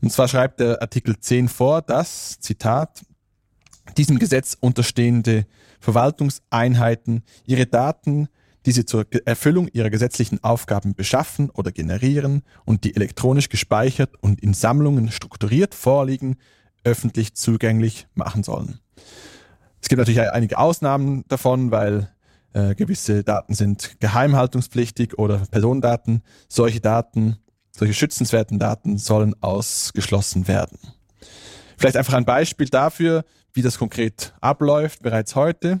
Und 0.00 0.12
zwar 0.12 0.28
schreibt 0.28 0.60
der 0.60 0.80
Artikel 0.80 1.18
10 1.18 1.48
vor, 1.48 1.82
dass, 1.82 2.38
Zitat, 2.38 3.02
diesem 3.96 4.18
Gesetz 4.18 4.56
unterstehende 4.60 5.46
Verwaltungseinheiten 5.80 7.24
ihre 7.44 7.66
Daten 7.66 8.28
die 8.66 8.72
sie 8.72 8.84
zur 8.84 9.06
Erfüllung 9.24 9.68
ihrer 9.68 9.90
gesetzlichen 9.90 10.42
Aufgaben 10.44 10.94
beschaffen 10.94 11.50
oder 11.50 11.72
generieren 11.72 12.42
und 12.64 12.84
die 12.84 12.94
elektronisch 12.94 13.48
gespeichert 13.48 14.10
und 14.20 14.40
in 14.40 14.54
Sammlungen 14.54 15.10
strukturiert 15.10 15.74
vorliegen, 15.74 16.36
öffentlich 16.84 17.34
zugänglich 17.34 18.06
machen 18.14 18.42
sollen. 18.42 18.80
Es 19.82 19.88
gibt 19.88 19.98
natürlich 19.98 20.20
einige 20.20 20.58
Ausnahmen 20.58 21.24
davon, 21.28 21.70
weil 21.70 22.10
äh, 22.52 22.74
gewisse 22.74 23.24
Daten 23.24 23.54
sind 23.54 24.00
geheimhaltungspflichtig 24.00 25.18
oder 25.18 25.38
Personendaten. 25.50 26.22
Solche 26.48 26.80
Daten, 26.80 27.38
solche 27.70 27.94
schützenswerten 27.94 28.58
Daten 28.58 28.98
sollen 28.98 29.34
ausgeschlossen 29.40 30.48
werden. 30.48 30.78
Vielleicht 31.76 31.96
einfach 31.96 32.14
ein 32.14 32.24
Beispiel 32.24 32.68
dafür, 32.68 33.24
wie 33.52 33.62
das 33.62 33.78
konkret 33.78 34.34
abläuft 34.40 35.02
bereits 35.02 35.34
heute. 35.34 35.80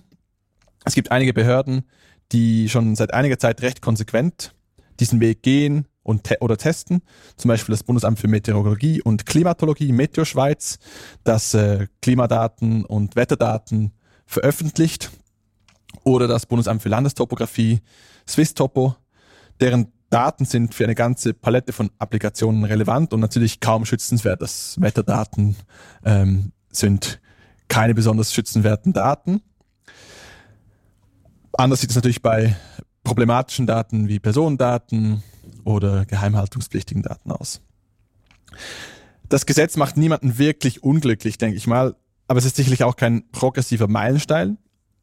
Es 0.84 0.94
gibt 0.94 1.10
einige 1.10 1.34
Behörden, 1.34 1.84
die 2.32 2.68
schon 2.68 2.96
seit 2.96 3.12
einiger 3.14 3.38
Zeit 3.38 3.62
recht 3.62 3.82
konsequent 3.82 4.54
diesen 5.00 5.20
Weg 5.20 5.42
gehen 5.42 5.86
und 6.02 6.24
te 6.24 6.36
oder 6.40 6.56
testen. 6.56 7.02
Zum 7.36 7.48
Beispiel 7.48 7.72
das 7.72 7.82
Bundesamt 7.82 8.18
für 8.18 8.28
Meteorologie 8.28 9.02
und 9.02 9.26
Klimatologie, 9.26 9.92
Meteoschweiz, 9.92 10.78
das 11.24 11.54
äh, 11.54 11.86
Klimadaten 12.02 12.84
und 12.84 13.16
Wetterdaten 13.16 13.92
veröffentlicht. 14.26 15.10
Oder 16.04 16.28
das 16.28 16.46
Bundesamt 16.46 16.82
für 16.82 16.88
Landestopographie, 16.88 17.80
Swisstopo, 18.26 18.94
deren 19.60 19.92
Daten 20.08 20.44
sind 20.44 20.74
für 20.74 20.84
eine 20.84 20.94
ganze 20.94 21.34
Palette 21.34 21.72
von 21.72 21.90
Applikationen 21.98 22.64
relevant 22.64 23.12
und 23.12 23.20
natürlich 23.20 23.60
kaum 23.60 23.84
schützenswert. 23.84 24.42
Das 24.42 24.80
Wetterdaten 24.80 25.56
ähm, 26.04 26.52
sind 26.70 27.20
keine 27.68 27.94
besonders 27.94 28.32
schützenwerten 28.32 28.92
Daten. 28.92 29.42
Anders 31.60 31.82
sieht 31.82 31.90
es 31.90 31.96
natürlich 31.96 32.22
bei 32.22 32.56
problematischen 33.04 33.66
Daten 33.66 34.08
wie 34.08 34.18
Personendaten 34.18 35.22
oder 35.62 36.06
geheimhaltungspflichtigen 36.06 37.02
Daten 37.02 37.30
aus. 37.30 37.60
Das 39.28 39.44
Gesetz 39.44 39.76
macht 39.76 39.98
niemanden 39.98 40.38
wirklich 40.38 40.82
unglücklich, 40.82 41.36
denke 41.36 41.58
ich 41.58 41.66
mal, 41.66 41.96
aber 42.28 42.38
es 42.38 42.46
ist 42.46 42.56
sicherlich 42.56 42.82
auch 42.82 42.96
kein 42.96 43.30
progressiver 43.30 43.88
Meilenstein. 43.88 44.56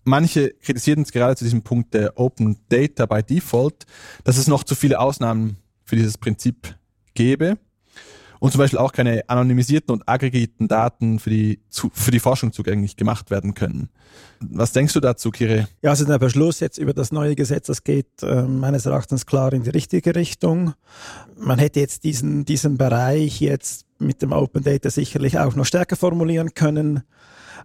Manche 0.03 0.49
kritisieren 0.49 1.03
es 1.03 1.11
gerade 1.11 1.35
zu 1.35 1.43
diesem 1.43 1.61
Punkt 1.61 1.93
der 1.93 2.19
Open 2.19 2.57
Data 2.69 3.05
by 3.05 3.21
Default, 3.21 3.85
dass 4.23 4.37
es 4.37 4.47
noch 4.47 4.63
zu 4.63 4.73
viele 4.73 4.99
Ausnahmen 4.99 5.57
für 5.83 5.95
dieses 5.95 6.17
Prinzip 6.17 6.75
gäbe 7.13 7.59
und 8.39 8.51
zum 8.51 8.59
Beispiel 8.59 8.79
auch 8.79 8.91
keine 8.91 9.27
anonymisierten 9.27 9.93
und 9.93 10.07
aggregierten 10.07 10.67
Daten 10.67 11.19
für 11.19 11.29
die, 11.29 11.59
für 11.69 12.11
die 12.11 12.19
Forschung 12.19 12.53
zugänglich 12.53 12.95
gemacht 12.95 13.31
werden 13.31 13.53
können. 13.53 13.89
Was 14.39 14.71
denkst 14.71 14.93
du 14.93 14.99
dazu, 14.99 15.31
Kire? 15.31 15.67
Ja, 15.81 15.91
also 15.91 16.05
der 16.05 16.19
Beschluss 16.19 16.59
jetzt 16.59 16.77
über 16.77 16.93
das 16.93 17.11
neue 17.11 17.35
Gesetz, 17.35 17.67
das 17.67 17.83
geht 17.83 18.21
äh, 18.21 18.43
meines 18.43 18.85
Erachtens 18.85 19.25
klar 19.25 19.53
in 19.53 19.63
die 19.63 19.71
richtige 19.71 20.15
Richtung. 20.15 20.73
Man 21.37 21.59
hätte 21.59 21.79
jetzt 21.79 22.03
diesen, 22.03 22.45
diesen 22.45 22.77
Bereich 22.77 23.39
jetzt 23.41 23.85
mit 23.99 24.21
dem 24.21 24.31
Open 24.31 24.63
Data 24.63 24.89
sicherlich 24.89 25.39
auch 25.39 25.55
noch 25.55 25.65
stärker 25.65 25.95
formulieren 25.95 26.53
können 26.53 27.03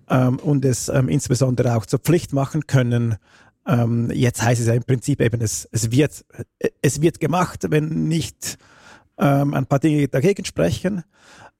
ähm, 0.09 0.39
und 0.39 0.65
es 0.65 0.89
ähm, 0.89 1.09
insbesondere 1.09 1.77
auch 1.77 1.87
zur 1.87 1.99
Pflicht 1.99 2.33
machen 2.33 2.67
können, 2.67 3.17
ähm, 3.67 4.11
jetzt 4.13 4.43
heißt 4.43 4.61
es 4.61 4.67
ja 4.67 4.75
im 4.75 4.83
Prinzip 4.83 5.21
eben, 5.21 5.41
es, 5.41 5.69
es, 5.71 5.91
wird, 5.91 6.25
es 6.81 7.01
wird 7.01 7.21
gemacht, 7.21 7.67
wenn 7.69 8.09
nicht 8.09 8.59
ähm, 9.23 9.55
ein 9.55 9.67
paar 9.67 9.79
Dinge 9.79 10.09
dagegen 10.09 10.45
sprechen. 10.45 11.05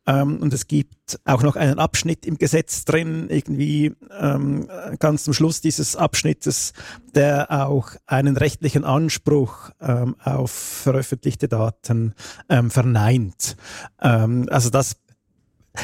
Ähm, 0.05 0.39
und 0.43 0.53
es 0.53 0.67
gibt 0.67 1.21
auch 1.25 1.45
noch 1.45 1.55
einen 1.55 1.79
Abschnitt 1.79 2.27
im 2.27 2.37
Gesetz 2.37 2.85
drin, 2.85 3.29
irgendwie 3.31 3.95
ähm, 4.19 4.69
ganz 4.99 5.23
zum 5.23 5.33
Schluss 5.33 5.61
dieses 5.61 5.95
Abschnittes, 5.95 6.73
der 7.15 7.53
auch 7.53 7.91
einen 8.07 8.37
rechtlichen 8.37 8.85
Anspruch 8.85 9.71
ähm, 9.81 10.17
auf 10.25 10.51
veröffentlichte 10.51 11.47
Daten 11.47 12.15
ähm, 12.49 12.71
verneint. 12.71 13.57
Ähm, 14.01 14.49
also 14.51 14.71
das 14.71 14.97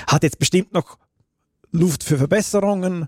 hat 0.08 0.25
jetzt 0.25 0.40
bestimmt 0.40 0.73
noch 0.73 0.99
Luft 1.70 2.02
für 2.02 2.18
Verbesserungen, 2.18 3.06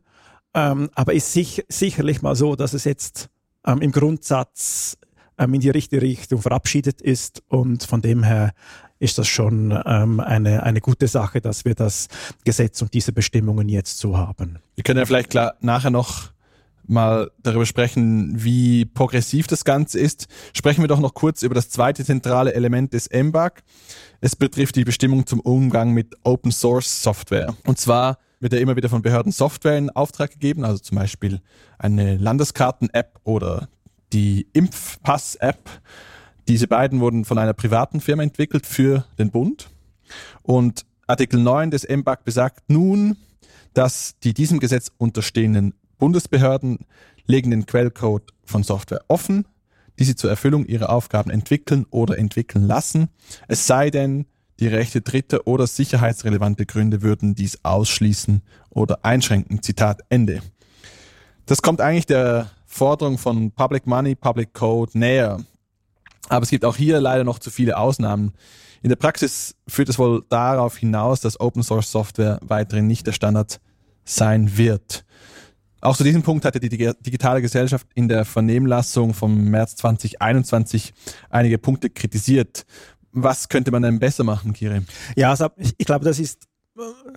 ähm, 0.54 0.90
aber 0.94 1.14
ist 1.14 1.32
sich, 1.32 1.64
sicherlich 1.68 2.22
mal 2.22 2.36
so, 2.36 2.54
dass 2.54 2.72
es 2.72 2.84
jetzt 2.84 3.30
im 3.66 3.92
Grundsatz 3.92 4.96
ähm, 5.40 5.54
in 5.54 5.60
die 5.60 5.70
richtige 5.70 6.02
Richtung 6.02 6.40
verabschiedet 6.40 7.00
ist. 7.00 7.42
Und 7.48 7.82
von 7.82 8.02
dem 8.02 8.22
her 8.22 8.52
ist 8.98 9.18
das 9.18 9.26
schon 9.26 9.76
ähm, 9.86 10.20
eine, 10.20 10.62
eine 10.62 10.80
gute 10.80 11.08
Sache, 11.08 11.40
dass 11.40 11.64
wir 11.64 11.74
das 11.74 12.08
Gesetz 12.44 12.82
und 12.82 12.94
diese 12.94 13.12
Bestimmungen 13.12 13.68
jetzt 13.68 13.98
so 13.98 14.16
haben. 14.16 14.58
Wir 14.76 14.84
können 14.84 14.98
ja 14.98 15.06
vielleicht 15.06 15.30
klar 15.30 15.54
nachher 15.60 15.90
noch 15.90 16.30
mal 16.86 17.30
darüber 17.42 17.66
sprechen, 17.66 18.32
wie 18.44 18.84
progressiv 18.84 19.46
das 19.46 19.64
Ganze 19.64 19.98
ist. 19.98 20.26
Sprechen 20.52 20.82
wir 20.82 20.88
doch 20.88 20.98
noch 20.98 21.14
kurz 21.14 21.42
über 21.42 21.54
das 21.54 21.70
zweite 21.70 22.04
zentrale 22.04 22.52
Element 22.52 22.92
des 22.92 23.08
MBAG. 23.10 23.62
Es 24.20 24.36
betrifft 24.36 24.76
die 24.76 24.84
Bestimmung 24.84 25.24
zum 25.24 25.40
Umgang 25.40 25.92
mit 25.92 26.16
Open 26.24 26.50
Source 26.50 27.02
Software. 27.02 27.54
Und 27.64 27.78
zwar 27.78 28.18
wird 28.40 28.54
ja 28.54 28.58
immer 28.58 28.76
wieder 28.76 28.88
von 28.88 29.02
Behörden 29.02 29.32
Software 29.32 29.78
in 29.78 29.90
Auftrag 29.90 30.32
gegeben, 30.32 30.64
also 30.64 30.78
zum 30.78 30.98
Beispiel 30.98 31.40
eine 31.78 32.16
Landeskarten-App 32.16 33.20
oder 33.22 33.68
die 34.12 34.46
Impfpass-App. 34.52 35.68
Diese 36.48 36.66
beiden 36.66 37.00
wurden 37.00 37.24
von 37.24 37.38
einer 37.38 37.54
privaten 37.54 38.00
Firma 38.00 38.22
entwickelt 38.22 38.66
für 38.66 39.04
den 39.18 39.30
Bund. 39.30 39.70
Und 40.42 40.84
Artikel 41.06 41.40
9 41.40 41.70
des 41.70 41.88
MBAG 41.88 42.24
besagt 42.24 42.68
nun, 42.68 43.16
dass 43.74 44.16
die 44.22 44.34
diesem 44.34 44.60
Gesetz 44.60 44.90
unterstehenden 44.98 45.74
Bundesbehörden 45.98 46.78
legen 47.26 47.50
den 47.50 47.66
Quellcode 47.66 48.32
von 48.44 48.62
Software 48.62 49.02
offen, 49.08 49.46
die 49.98 50.04
sie 50.04 50.16
zur 50.16 50.30
Erfüllung 50.30 50.64
ihrer 50.66 50.90
Aufgaben 50.90 51.30
entwickeln 51.30 51.86
oder 51.90 52.18
entwickeln 52.18 52.66
lassen, 52.66 53.08
es 53.48 53.66
sei 53.66 53.90
denn, 53.90 54.26
die 54.58 54.66
Rechte 54.66 55.00
Dritte 55.00 55.46
oder 55.46 55.66
sicherheitsrelevante 55.66 56.66
Gründe 56.66 57.00
würden 57.00 57.34
dies 57.34 57.64
ausschließen 57.64 58.42
oder 58.68 59.04
einschränken. 59.06 59.62
Zitat 59.62 60.02
Ende. 60.10 60.42
Das 61.46 61.62
kommt 61.62 61.80
eigentlich 61.80 62.04
der 62.04 62.50
Forderung 62.70 63.18
von 63.18 63.50
Public 63.50 63.86
Money, 63.86 64.14
Public 64.14 64.54
Code 64.54 64.96
näher. 64.96 65.38
Aber 66.28 66.44
es 66.44 66.50
gibt 66.50 66.64
auch 66.64 66.76
hier 66.76 67.00
leider 67.00 67.24
noch 67.24 67.40
zu 67.40 67.50
viele 67.50 67.76
Ausnahmen. 67.76 68.32
In 68.80 68.88
der 68.88 68.96
Praxis 68.96 69.56
führt 69.66 69.88
es 69.88 69.98
wohl 69.98 70.24
darauf 70.28 70.76
hinaus, 70.78 71.20
dass 71.20 71.40
Open 71.40 71.64
Source 71.64 71.90
Software 71.90 72.38
weiterhin 72.42 72.86
nicht 72.86 73.06
der 73.08 73.12
Standard 73.12 73.60
sein 74.04 74.56
wird. 74.56 75.04
Auch 75.80 75.96
zu 75.96 76.04
diesem 76.04 76.22
Punkt 76.22 76.44
hatte 76.44 76.60
die 76.60 76.68
digitale 76.68 77.42
Gesellschaft 77.42 77.86
in 77.94 78.08
der 78.08 78.24
Vernehmlassung 78.24 79.14
vom 79.14 79.44
März 79.46 79.76
2021 79.76 80.94
einige 81.28 81.58
Punkte 81.58 81.90
kritisiert. 81.90 82.64
Was 83.12 83.48
könnte 83.48 83.72
man 83.72 83.82
denn 83.82 83.98
besser 83.98 84.22
machen, 84.22 84.52
Kiri? 84.52 84.82
Ja, 85.16 85.30
also 85.30 85.48
ich, 85.56 85.86
glaube, 85.86 86.04
das 86.04 86.20
ist 86.20 86.44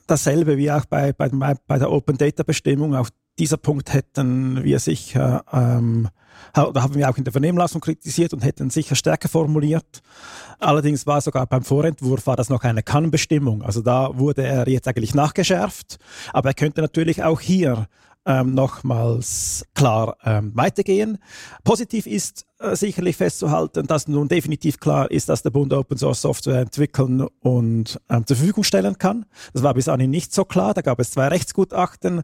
dasselbe 0.07 0.57
wie 0.57 0.71
auch 0.71 0.85
bei, 0.85 1.13
bei, 1.13 1.29
bei 1.29 1.77
der 1.77 1.91
Open 1.91 2.17
Data 2.17 2.41
Bestimmung. 2.41 2.95
Auch 2.95 3.09
dieser 3.39 3.57
Punkt 3.57 3.93
hätten 3.93 4.63
wir 4.63 4.79
sicher, 4.79 5.43
ähm, 5.51 6.09
da 6.53 6.71
haben 6.75 6.95
wir 6.95 7.09
auch 7.09 7.17
in 7.17 7.23
der 7.23 7.33
Vernehmlassung 7.33 7.81
kritisiert 7.81 8.33
und 8.33 8.43
hätten 8.43 8.69
sicher 8.69 8.95
stärker 8.95 9.29
formuliert. 9.29 10.01
Allerdings 10.59 11.07
war 11.07 11.21
sogar 11.21 11.47
beim 11.47 11.63
Vorentwurf 11.63 12.27
war 12.27 12.35
das 12.35 12.49
noch 12.49 12.63
eine 12.63 12.83
Kannbestimmung. 12.83 13.63
Also 13.63 13.81
da 13.81 14.17
wurde 14.17 14.43
er 14.43 14.67
jetzt 14.67 14.87
eigentlich 14.87 15.15
nachgeschärft. 15.15 15.97
Aber 16.31 16.49
er 16.49 16.53
könnte 16.53 16.81
natürlich 16.81 17.23
auch 17.23 17.39
hier 17.39 17.87
ähm, 18.25 18.53
nochmals 18.53 19.65
klar 19.73 20.17
ähm, 20.23 20.51
weitergehen. 20.55 21.17
Positiv 21.63 22.07
ist 22.07 22.45
äh, 22.59 22.75
sicherlich 22.75 23.17
festzuhalten, 23.17 23.87
dass 23.87 24.07
nun 24.07 24.27
definitiv 24.29 24.79
klar 24.79 25.11
ist, 25.11 25.27
dass 25.27 25.43
der 25.43 25.49
Bund 25.49 25.73
Open 25.73 25.97
Source 25.97 26.21
Software 26.21 26.61
entwickeln 26.61 27.27
und 27.41 27.99
ähm, 28.09 28.25
zur 28.25 28.37
Verfügung 28.37 28.63
stellen 28.63 28.97
kann. 28.97 29.25
Das 29.53 29.63
war 29.63 29.73
bis 29.73 29.89
anhin 29.89 30.11
nicht 30.11 30.33
so 30.33 30.45
klar. 30.45 30.73
Da 30.73 30.81
gab 30.81 30.99
es 30.99 31.11
zwei 31.11 31.27
Rechtsgutachten 31.27 32.21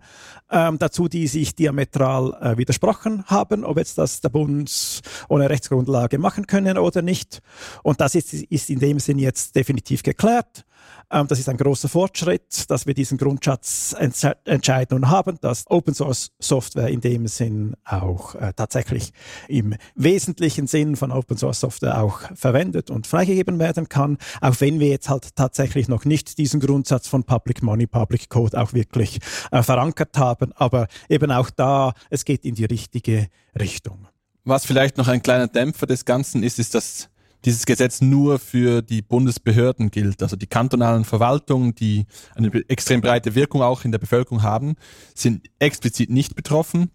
ähm, 0.50 0.79
dazu, 0.79 1.10
die 1.10 1.27
sich 1.27 1.56
diametral 1.56 2.38
äh, 2.41 2.58
widersprochen 2.58 3.25
haben, 3.25 3.65
ob 3.65 3.77
jetzt 3.77 3.98
das 3.98 4.22
der 4.22 4.29
Bund 4.29 5.01
ohne 5.27 5.50
Rechtsgrundlage 5.50 6.18
machen 6.18 6.48
können 6.48 6.77
oder 6.77 7.01
nicht. 7.01 7.41
Und 7.84 8.00
das 8.00 8.15
ist, 8.15 8.34
ist 8.34 8.70
in 8.70 8.79
dem 8.79 9.00
Sinn 9.00 9.20
jetzt 9.20 9.56
definitiv 9.56 10.03
geklärt. 10.03 10.65
Ähm, 11.12 11.27
das 11.27 11.39
ist 11.39 11.50
ein 11.50 11.58
großer 11.58 11.89
Fortschritt, 11.89 12.69
dass 12.69 12.86
wir 12.86 12.93
diesen 12.93 13.17
Grundsatzentscheid 13.17 14.91
nun 14.91 15.10
haben, 15.10 15.38
dass 15.41 15.65
Open 15.67 15.93
Source 15.93 16.31
Software 16.39 16.88
in 16.88 17.01
dem 17.01 17.27
Sinn 17.27 17.75
auch 17.84 18.36
äh, 18.36 18.53
tatsächlich 18.55 19.12
im 19.48 19.75
wesentlichen 19.96 20.67
Sinn 20.67 20.96
von 20.96 21.12
Open 21.12 21.38
Source 21.38 21.60
Software 21.60 22.01
auch 22.01 22.22
verwendet 22.36 22.89
und 22.89 23.08
freigegeben 23.08 23.60
werden 23.60 23.89
kann, 23.89 24.17
auch 24.41 24.55
wenn 24.60 24.79
wir 24.79 24.89
jetzt 24.89 25.10
halt 25.10 25.36
tatsächlich 25.36 25.88
noch 25.88 26.05
nicht 26.05 26.38
diesen 26.38 26.60
Grundsatz 26.60 27.08
von 27.08 27.24
Public 27.24 27.63
Money, 27.63 27.88
Public 27.88 28.29
Code 28.29 28.60
auch 28.60 28.74
wirklich 28.74 29.19
äh, 29.51 29.63
verankert 29.63 30.17
haben. 30.17 30.53
Aber 30.53 30.88
eben 31.10 31.31
auch 31.31 31.50
da, 31.50 31.93
es 32.10 32.25
geht 32.25 32.46
in 32.46 32.55
die 32.55 32.65
richtige 32.65 33.27
Richtung. 33.60 34.08
Was 34.46 34.65
vielleicht 34.65 34.98
noch 34.98 35.08
ein 35.08 35.22
kleiner 35.22 35.48
Dämpfer 35.48 35.86
des 35.86 36.05
Ganzen 36.05 36.43
ist, 36.43 36.60
ist, 36.60 36.74
dass 36.74 37.10
dieses 37.46 37.65
Gesetz 37.65 38.01
nur 38.01 38.39
für 38.39 38.81
die 38.81 39.01
Bundesbehörden 39.01 39.91
gilt. 39.91 40.22
Also 40.22 40.36
die 40.36 40.48
kantonalen 40.48 41.05
Verwaltungen, 41.05 41.74
die 41.75 42.05
eine 42.36 42.51
extrem 42.67 43.01
breite 43.01 43.36
Wirkung 43.36 43.62
auch 43.62 43.86
in 43.86 43.91
der 43.91 44.00
Bevölkerung 44.00 44.43
haben, 44.43 44.75
sind 45.15 45.50
explizit 45.60 46.10
nicht 46.10 46.36
betroffen. 46.36 46.91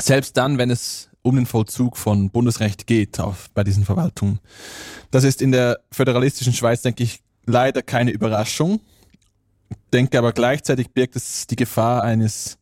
Selbst 0.00 0.36
dann, 0.36 0.58
wenn 0.58 0.70
es 0.70 1.10
um 1.22 1.36
den 1.36 1.46
Vollzug 1.46 1.96
von 1.96 2.30
Bundesrecht 2.30 2.86
geht 2.86 3.20
auf, 3.20 3.50
bei 3.54 3.64
diesen 3.64 3.84
Verwaltungen. 3.84 4.40
Das 5.10 5.24
ist 5.24 5.42
in 5.42 5.52
der 5.52 5.80
föderalistischen 5.90 6.52
Schweiz, 6.52 6.82
denke 6.82 7.02
ich, 7.02 7.20
leider 7.46 7.82
keine 7.82 8.10
Überraschung. 8.10 8.80
Denke 9.92 10.18
aber 10.18 10.32
gleichzeitig 10.32 10.90
birgt 10.90 11.16
es 11.16 11.46
die 11.46 11.56
Gefahr 11.56 12.02
eines 12.02 12.58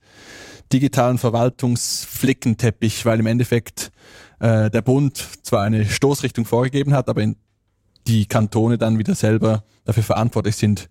digitalen 0.72 1.18
Verwaltungsflickenteppich, 1.18 3.04
weil 3.04 3.20
im 3.20 3.26
Endeffekt 3.26 3.92
äh, 4.38 4.70
der 4.70 4.82
Bund 4.82 5.16
zwar 5.42 5.62
eine 5.62 5.84
Stoßrichtung 5.86 6.44
vorgegeben 6.44 6.94
hat, 6.94 7.08
aber 7.08 7.24
die 8.06 8.26
Kantone 8.26 8.78
dann 8.78 8.98
wieder 8.98 9.14
selber 9.14 9.64
dafür 9.84 10.02
verantwortlich 10.02 10.56
sind, 10.56 10.88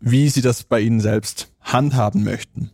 wie 0.00 0.28
sie 0.28 0.42
das 0.42 0.64
bei 0.64 0.80
ihnen 0.80 1.00
selbst 1.00 1.52
handhaben 1.60 2.24
möchten. 2.24 2.70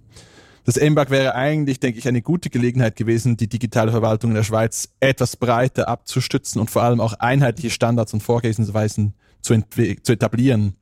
Das 0.65 0.77
MBAG 0.77 1.11
wäre 1.11 1.35
eigentlich, 1.35 1.81
denke 1.81 1.99
ich, 1.99 2.07
eine 2.07 2.23
gute 2.23 2.49
Gelegenheit 2.49 2.95
gewesen, 2.95 3.37
die 3.37 3.49
digitale 3.49 3.91
Verwaltung 3.91 4.31
in 4.31 4.37
der 4.37 4.45
Schweiz 4.45 4.91
etwas 5.01 5.37
breiter 5.37 5.89
abzustützen 5.89 6.61
und 6.61 6.71
vor 6.71 6.83
allem 6.83 7.01
auch 7.01 7.15
einheitliche 7.15 7.71
Standards 7.71 8.13
und 8.13 8.23
Vorgehensweisen 8.23 9.15
zu, 9.41 9.61
zu 10.03 10.13
etablieren. 10.13 10.77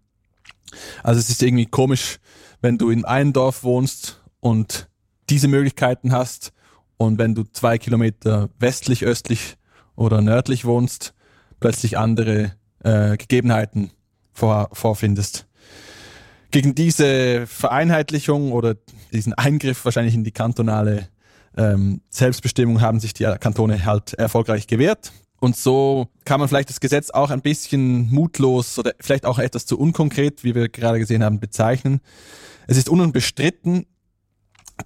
Also 1.03 1.19
es 1.19 1.31
ist 1.31 1.43
irgendwie 1.43 1.67
komisch, 1.67 2.19
wenn 2.61 2.77
du 2.77 2.91
in 2.91 3.07
einem 3.07 3.33
Dorf 3.33 3.65
wohnst 3.65 4.23
und 4.41 4.89
diese 5.31 5.49
Möglichkeiten 5.49 6.13
hast, 6.13 6.53
und 7.01 7.17
wenn 7.17 7.35
du 7.35 7.45
zwei 7.45 7.79
Kilometer 7.79 8.51
westlich, 8.59 9.07
östlich 9.07 9.57
oder 9.97 10.21
nördlich 10.21 10.67
wohnst, 10.67 11.15
plötzlich 11.59 11.97
andere 11.97 12.53
äh, 12.85 13.17
Gegebenheiten 13.17 13.91
vor, 14.35 14.69
vorfindest. 14.75 15.47
Gegen 16.51 16.75
diese 16.75 17.47
Vereinheitlichung 17.47 18.53
oder 18.53 18.77
diesen 19.15 19.33
Eingriff 19.33 19.83
wahrscheinlich 19.87 20.15
in 20.15 20.25
die 20.25 20.31
kantonale 20.31 21.09
ähm, 21.57 22.03
Selbstbestimmung 22.11 22.83
haben 22.83 23.01
sich 23.01 23.15
die 23.15 23.25
Kantone 23.41 23.83
halt 23.87 24.13
erfolgreich 24.13 24.67
gewehrt. 24.67 25.11
Und 25.41 25.57
so 25.57 26.09
kann 26.27 26.39
man 26.39 26.51
vielleicht 26.51 26.69
das 26.69 26.81
Gesetz 26.81 27.09
auch 27.09 27.31
ein 27.31 27.41
bisschen 27.41 28.11
mutlos 28.11 28.79
oder 28.79 28.93
vielleicht 29.01 29.25
auch 29.25 29.39
etwas 29.39 29.65
zu 29.65 29.79
unkonkret, 29.79 30.45
wie 30.45 30.55
wir 30.55 30.69
gerade 30.69 30.99
gesehen 30.99 31.25
haben, 31.25 31.41
bezeichnen. 31.41 32.03
Es 32.67 32.77
ist 32.77 32.91
unbestritten, 32.91 33.87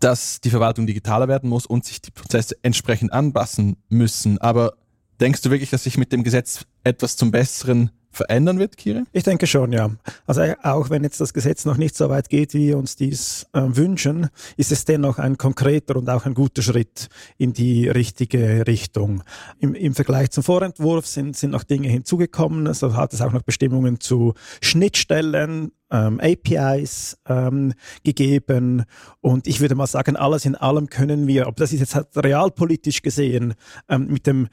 dass 0.00 0.40
die 0.40 0.50
Verwaltung 0.50 0.86
digitaler 0.86 1.28
werden 1.28 1.50
muss 1.50 1.66
und 1.66 1.84
sich 1.84 2.00
die 2.00 2.10
Prozesse 2.10 2.56
entsprechend 2.62 3.12
anpassen 3.12 3.76
müssen. 3.88 4.38
Aber 4.38 4.74
denkst 5.20 5.42
du 5.42 5.50
wirklich, 5.50 5.70
dass 5.70 5.84
sich 5.84 5.96
mit 5.96 6.12
dem 6.12 6.24
Gesetz 6.24 6.66
etwas 6.84 7.16
zum 7.16 7.30
Besseren 7.30 7.90
verändern 8.14 8.58
wird, 8.58 8.76
Kire? 8.76 9.04
Ich 9.12 9.24
denke 9.24 9.46
schon, 9.46 9.72
ja. 9.72 9.90
Also 10.26 10.42
auch 10.62 10.90
wenn 10.90 11.02
jetzt 11.02 11.20
das 11.20 11.32
Gesetz 11.32 11.64
noch 11.64 11.76
nicht 11.76 11.96
so 11.96 12.08
weit 12.08 12.28
geht, 12.28 12.54
wie 12.54 12.68
wir 12.68 12.78
uns 12.78 12.96
dies 12.96 13.46
äh, 13.52 13.62
wünschen, 13.64 14.28
ist 14.56 14.72
es 14.72 14.84
dennoch 14.84 15.18
ein 15.18 15.38
konkreter 15.38 15.96
und 15.96 16.08
auch 16.08 16.26
ein 16.26 16.34
guter 16.34 16.62
Schritt 16.62 17.08
in 17.38 17.52
die 17.52 17.88
richtige 17.88 18.66
Richtung. 18.66 19.22
Im, 19.58 19.74
im 19.74 19.94
Vergleich 19.94 20.30
zum 20.30 20.42
Vorentwurf 20.42 21.06
sind, 21.06 21.36
sind 21.36 21.50
noch 21.50 21.64
Dinge 21.64 21.88
hinzugekommen. 21.88 22.66
Also 22.66 22.94
hat 22.96 23.12
es 23.12 23.20
auch 23.20 23.32
noch 23.32 23.42
Bestimmungen 23.42 24.00
zu 24.00 24.34
Schnittstellen, 24.60 25.72
ähm, 25.90 26.20
APIs 26.20 27.18
ähm, 27.28 27.74
gegeben. 28.02 28.84
Und 29.20 29.46
ich 29.46 29.60
würde 29.60 29.74
mal 29.74 29.86
sagen, 29.86 30.16
alles 30.16 30.44
in 30.44 30.56
allem 30.56 30.88
können 30.88 31.26
wir, 31.26 31.46
ob 31.46 31.56
das 31.56 31.72
ist 31.72 31.80
jetzt 31.80 31.94
halt 31.94 32.08
realpolitisch 32.16 33.02
gesehen, 33.02 33.54
ähm, 33.88 34.08
mit 34.08 34.26
dem 34.26 34.48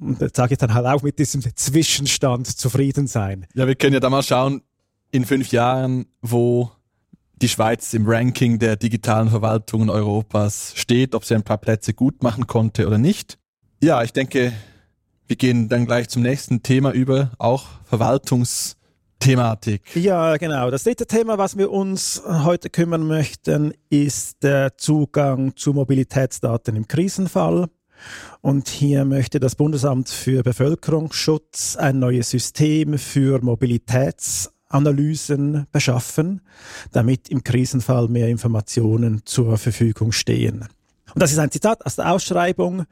und 0.00 0.20
das 0.20 0.32
sage 0.34 0.54
ich 0.54 0.58
dann 0.58 0.74
halt 0.74 0.86
auch 0.86 1.02
mit 1.02 1.18
diesem 1.18 1.42
Zwischenstand 1.54 2.46
zufrieden 2.46 3.06
sein. 3.06 3.46
Ja, 3.54 3.66
wir 3.66 3.74
können 3.74 3.94
ja 3.94 4.00
da 4.00 4.10
mal 4.10 4.22
schauen, 4.22 4.62
in 5.10 5.24
fünf 5.24 5.52
Jahren, 5.52 6.06
wo 6.20 6.70
die 7.36 7.48
Schweiz 7.48 7.92
im 7.94 8.06
Ranking 8.06 8.58
der 8.58 8.76
digitalen 8.76 9.28
Verwaltungen 9.28 9.90
Europas 9.90 10.72
steht, 10.74 11.14
ob 11.14 11.24
sie 11.24 11.34
ein 11.34 11.42
paar 11.42 11.58
Plätze 11.58 11.94
gut 11.94 12.22
machen 12.22 12.46
konnte 12.46 12.86
oder 12.86 12.98
nicht. 12.98 13.38
Ja, 13.82 14.02
ich 14.02 14.12
denke, 14.12 14.52
wir 15.26 15.36
gehen 15.36 15.68
dann 15.68 15.86
gleich 15.86 16.08
zum 16.08 16.22
nächsten 16.22 16.62
Thema 16.62 16.92
über, 16.92 17.32
auch 17.38 17.66
Verwaltungs- 17.90 18.76
Thematik. 19.18 19.96
Ja, 19.96 20.36
genau. 20.36 20.70
Das 20.70 20.84
dritte 20.84 21.06
Thema, 21.06 21.38
was 21.38 21.56
wir 21.56 21.70
uns 21.70 22.22
heute 22.26 22.68
kümmern 22.70 23.06
möchten, 23.06 23.72
ist 23.88 24.42
der 24.42 24.76
Zugang 24.76 25.56
zu 25.56 25.72
Mobilitätsdaten 25.72 26.76
im 26.76 26.86
Krisenfall. 26.86 27.68
Und 28.40 28.68
hier 28.68 29.04
möchte 29.04 29.40
das 29.40 29.56
Bundesamt 29.56 30.08
für 30.08 30.42
Bevölkerungsschutz 30.42 31.76
ein 31.76 31.98
neues 31.98 32.30
System 32.30 32.96
für 32.98 33.42
Mobilitätsanalysen 33.42 35.66
beschaffen, 35.72 36.40
damit 36.92 37.28
im 37.28 37.44
Krisenfall 37.44 38.08
mehr 38.08 38.28
Informationen 38.28 39.20
zur 39.24 39.58
Verfügung 39.58 40.12
stehen. 40.12 40.66
Und 41.14 41.22
das 41.22 41.32
ist 41.32 41.38
ein 41.38 41.50
Zitat 41.50 41.86
aus 41.86 41.96
der 41.96 42.12
Ausschreibung, 42.12 42.84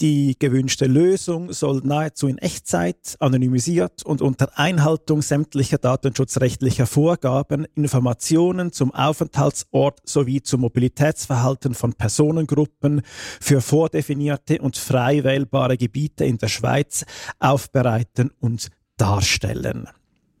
Die 0.00 0.36
gewünschte 0.38 0.86
Lösung 0.86 1.52
soll 1.52 1.80
nahezu 1.84 2.26
in 2.26 2.38
Echtzeit, 2.38 3.16
anonymisiert 3.20 4.04
und 4.04 4.22
unter 4.22 4.58
Einhaltung 4.58 5.22
sämtlicher 5.22 5.78
datenschutzrechtlicher 5.78 6.86
Vorgaben 6.86 7.66
Informationen 7.74 8.72
zum 8.72 8.92
Aufenthaltsort 8.92 10.00
sowie 10.04 10.42
zum 10.42 10.62
Mobilitätsverhalten 10.62 11.74
von 11.74 11.92
Personengruppen 11.92 13.02
für 13.40 13.60
vordefinierte 13.60 14.60
und 14.60 14.76
frei 14.76 15.24
wählbare 15.24 15.76
Gebiete 15.76 16.24
in 16.24 16.38
der 16.38 16.48
Schweiz 16.48 17.04
aufbereiten 17.38 18.30
und 18.40 18.70
darstellen. 18.96 19.88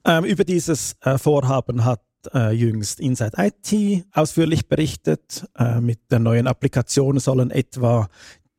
Ähm, 0.04 0.24
über 0.24 0.44
dieses 0.44 0.96
äh, 1.02 1.18
Vorhaben 1.18 1.84
hat 1.84 2.00
äh, 2.34 2.52
jüngst 2.52 3.00
Inside 3.00 3.32
IT 3.36 4.04
ausführlich 4.12 4.68
berichtet. 4.68 5.46
Äh, 5.56 5.80
mit 5.80 6.10
der 6.10 6.18
neuen 6.18 6.46
Applikation 6.46 7.18
sollen 7.18 7.50
etwa 7.50 8.08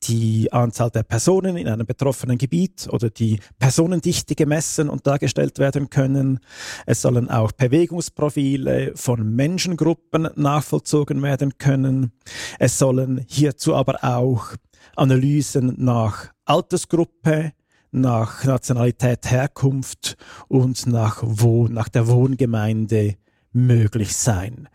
die 0.07 0.51
Anzahl 0.51 0.89
der 0.89 1.03
Personen 1.03 1.57
in 1.57 1.67
einem 1.67 1.85
betroffenen 1.85 2.37
Gebiet 2.37 2.87
oder 2.91 3.09
die 3.09 3.39
Personendichte 3.59 4.35
gemessen 4.35 4.89
und 4.89 5.07
dargestellt 5.07 5.59
werden 5.59 5.89
können. 5.89 6.39
Es 6.85 7.01
sollen 7.01 7.29
auch 7.29 7.51
Bewegungsprofile 7.51 8.93
von 8.95 9.35
Menschengruppen 9.35 10.29
nachvollzogen 10.35 11.21
werden 11.21 11.57
können. 11.57 12.11
Es 12.59 12.77
sollen 12.77 13.25
hierzu 13.27 13.75
aber 13.75 14.03
auch 14.03 14.53
Analysen 14.95 15.73
nach 15.77 16.31
Altersgruppe, 16.45 17.53
nach 17.91 18.43
Nationalität, 18.43 19.29
Herkunft 19.29 20.17
und 20.47 20.87
nach, 20.87 21.19
Wohn 21.23 21.73
nach 21.73 21.89
der 21.89 22.07
Wohngemeinde 22.07 23.15
möglich 23.51 24.15
sein. 24.15 24.67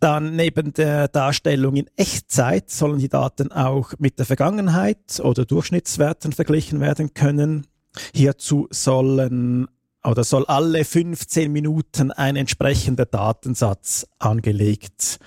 Dann 0.00 0.36
neben 0.36 0.72
der 0.72 1.08
Darstellung 1.08 1.74
in 1.76 1.90
Echtzeit 1.96 2.70
sollen 2.70 2.98
die 2.98 3.08
Daten 3.08 3.50
auch 3.50 3.92
mit 3.98 4.18
der 4.18 4.26
Vergangenheit 4.26 5.20
oder 5.20 5.44
Durchschnittswerten 5.44 6.32
verglichen 6.32 6.80
werden 6.80 7.14
können. 7.14 7.66
Hierzu 8.14 8.68
sollen 8.70 9.66
oder 10.04 10.22
soll 10.22 10.46
alle 10.46 10.84
15 10.84 11.50
Minuten 11.50 12.12
ein 12.12 12.36
entsprechender 12.36 13.06
Datensatz 13.06 14.06
angelegt 14.18 15.18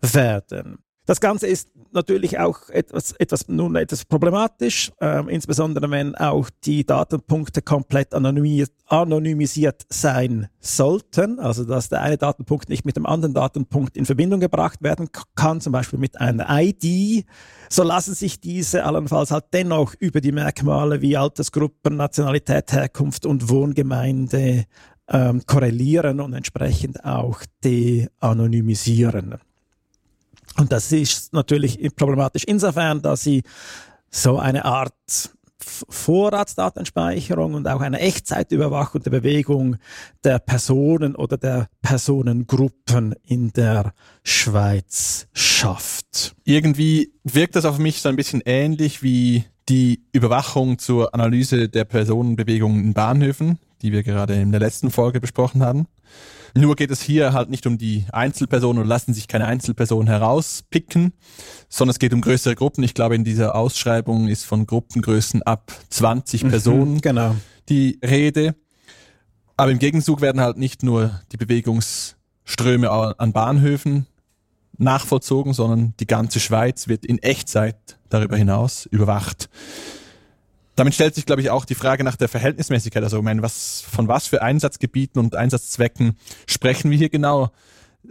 werden. 0.00 0.78
Das 1.06 1.20
Ganze 1.20 1.46
ist 1.46 1.70
natürlich 1.96 2.38
auch 2.38 2.68
etwas, 2.68 3.12
etwas, 3.12 3.48
nun 3.48 3.74
etwas 3.74 4.04
problematisch, 4.04 4.92
ähm, 5.00 5.28
insbesondere 5.28 5.90
wenn 5.90 6.14
auch 6.14 6.48
die 6.64 6.86
Datenpunkte 6.86 7.62
komplett 7.62 8.14
anonymisiert, 8.14 8.70
anonymisiert 8.86 9.84
sein 9.88 10.48
sollten, 10.60 11.40
also 11.40 11.64
dass 11.64 11.88
der 11.88 12.02
eine 12.02 12.18
Datenpunkt 12.18 12.68
nicht 12.68 12.84
mit 12.84 12.96
dem 12.96 13.06
anderen 13.06 13.34
Datenpunkt 13.34 13.96
in 13.96 14.06
Verbindung 14.06 14.38
gebracht 14.38 14.82
werden 14.82 15.08
kann, 15.34 15.60
zum 15.60 15.72
Beispiel 15.72 15.98
mit 15.98 16.20
einer 16.20 16.46
ID, 16.48 17.26
so 17.68 17.82
lassen 17.82 18.14
sich 18.14 18.40
diese 18.40 18.84
allenfalls 18.84 19.32
halt 19.32 19.46
dennoch 19.52 19.94
über 19.98 20.20
die 20.20 20.32
Merkmale 20.32 21.00
wie 21.00 21.16
Altersgruppen, 21.16 21.96
Nationalität, 21.96 22.72
Herkunft 22.72 23.26
und 23.26 23.48
Wohngemeinde 23.48 24.66
ähm, 25.08 25.42
korrelieren 25.46 26.20
und 26.20 26.34
entsprechend 26.34 27.04
auch 27.04 27.42
de-anonymisieren. 27.64 29.36
Und 30.56 30.72
das 30.72 30.90
ist 30.92 31.32
natürlich 31.32 31.78
problematisch 31.96 32.44
insofern, 32.44 33.02
dass 33.02 33.22
sie 33.22 33.42
so 34.10 34.38
eine 34.38 34.64
Art 34.64 34.94
Vorratsdatenspeicherung 35.88 37.54
und 37.54 37.66
auch 37.66 37.80
eine 37.80 37.98
Echtzeitüberwachung 38.00 39.02
der 39.02 39.10
Bewegung 39.10 39.76
der 40.22 40.38
Personen 40.38 41.16
oder 41.16 41.36
der 41.36 41.68
Personengruppen 41.82 43.14
in 43.24 43.52
der 43.52 43.92
Schweiz 44.22 45.26
schafft. 45.32 46.36
Irgendwie 46.44 47.12
wirkt 47.24 47.56
das 47.56 47.64
auf 47.64 47.78
mich 47.78 48.00
so 48.00 48.08
ein 48.08 48.16
bisschen 48.16 48.42
ähnlich 48.44 49.02
wie 49.02 49.44
die 49.68 50.04
Überwachung 50.12 50.78
zur 50.78 51.14
Analyse 51.14 51.68
der 51.68 51.84
Personenbewegungen 51.84 52.84
in 52.84 52.94
Bahnhöfen, 52.94 53.58
die 53.82 53.92
wir 53.92 54.02
gerade 54.02 54.34
in 54.34 54.52
der 54.52 54.60
letzten 54.60 54.90
Folge 54.90 55.20
besprochen 55.20 55.62
haben. 55.62 55.88
Nur 56.56 56.74
geht 56.76 56.90
es 56.90 57.02
hier 57.02 57.32
halt 57.32 57.50
nicht 57.50 57.66
um 57.66 57.78
die 57.78 58.06
Einzelpersonen 58.12 58.80
oder 58.80 58.88
lassen 58.88 59.14
sich 59.14 59.28
keine 59.28 59.46
Einzelpersonen 59.46 60.08
herauspicken, 60.08 61.12
sondern 61.68 61.92
es 61.92 61.98
geht 61.98 62.14
um 62.14 62.20
größere 62.20 62.54
Gruppen. 62.54 62.82
Ich 62.82 62.94
glaube, 62.94 63.14
in 63.14 63.24
dieser 63.24 63.54
Ausschreibung 63.54 64.28
ist 64.28 64.44
von 64.44 64.66
Gruppengrößen 64.66 65.42
ab 65.42 65.72
20 65.90 66.44
mhm, 66.44 66.48
Personen 66.48 67.00
genau. 67.00 67.36
die 67.68 67.98
Rede. 68.02 68.54
Aber 69.56 69.70
im 69.70 69.78
Gegenzug 69.78 70.20
werden 70.20 70.40
halt 70.40 70.56
nicht 70.56 70.82
nur 70.82 71.20
die 71.32 71.36
Bewegungsströme 71.36 72.90
an 72.90 73.32
Bahnhöfen 73.32 74.06
nachvollzogen, 74.78 75.52
sondern 75.52 75.94
die 76.00 76.06
ganze 76.06 76.40
Schweiz 76.40 76.88
wird 76.88 77.06
in 77.06 77.18
Echtzeit 77.18 77.98
darüber 78.08 78.36
hinaus 78.36 78.86
überwacht. 78.86 79.48
Damit 80.76 80.94
stellt 80.94 81.14
sich, 81.14 81.26
glaube 81.26 81.40
ich, 81.40 81.50
auch 81.50 81.64
die 81.64 81.74
Frage 81.74 82.04
nach 82.04 82.16
der 82.16 82.28
Verhältnismäßigkeit. 82.28 83.02
Also, 83.02 83.18
ich 83.18 83.22
meine, 83.22 83.42
was, 83.42 83.80
von 83.80 84.08
was 84.08 84.26
für 84.26 84.42
Einsatzgebieten 84.42 85.18
und 85.18 85.34
Einsatzzwecken 85.34 86.16
sprechen 86.46 86.90
wir 86.90 86.98
hier 86.98 87.08
genau? 87.08 87.50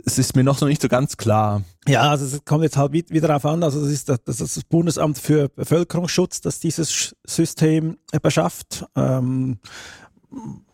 Es 0.03 0.17
ist 0.17 0.35
mir 0.35 0.43
noch 0.43 0.57
so 0.57 0.65
nicht 0.65 0.81
so 0.81 0.89
ganz 0.89 1.15
klar. 1.15 1.61
Ja, 1.87 2.09
also 2.09 2.25
es 2.25 2.43
kommt 2.43 2.63
jetzt 2.63 2.75
halt 2.75 2.91
wieder 2.91 3.27
darauf 3.27 3.45
an, 3.45 3.63
also 3.63 3.81
das 3.81 3.91
ist 3.91 4.09
das, 4.09 4.21
das, 4.25 4.41
ist 4.41 4.57
das 4.57 4.63
Bundesamt 4.65 5.17
für 5.17 5.47
Bevölkerungsschutz, 5.47 6.41
das 6.41 6.59
dieses 6.59 7.15
System 7.25 7.97
beschafft. 8.21 8.85
Ähm, 8.95 9.59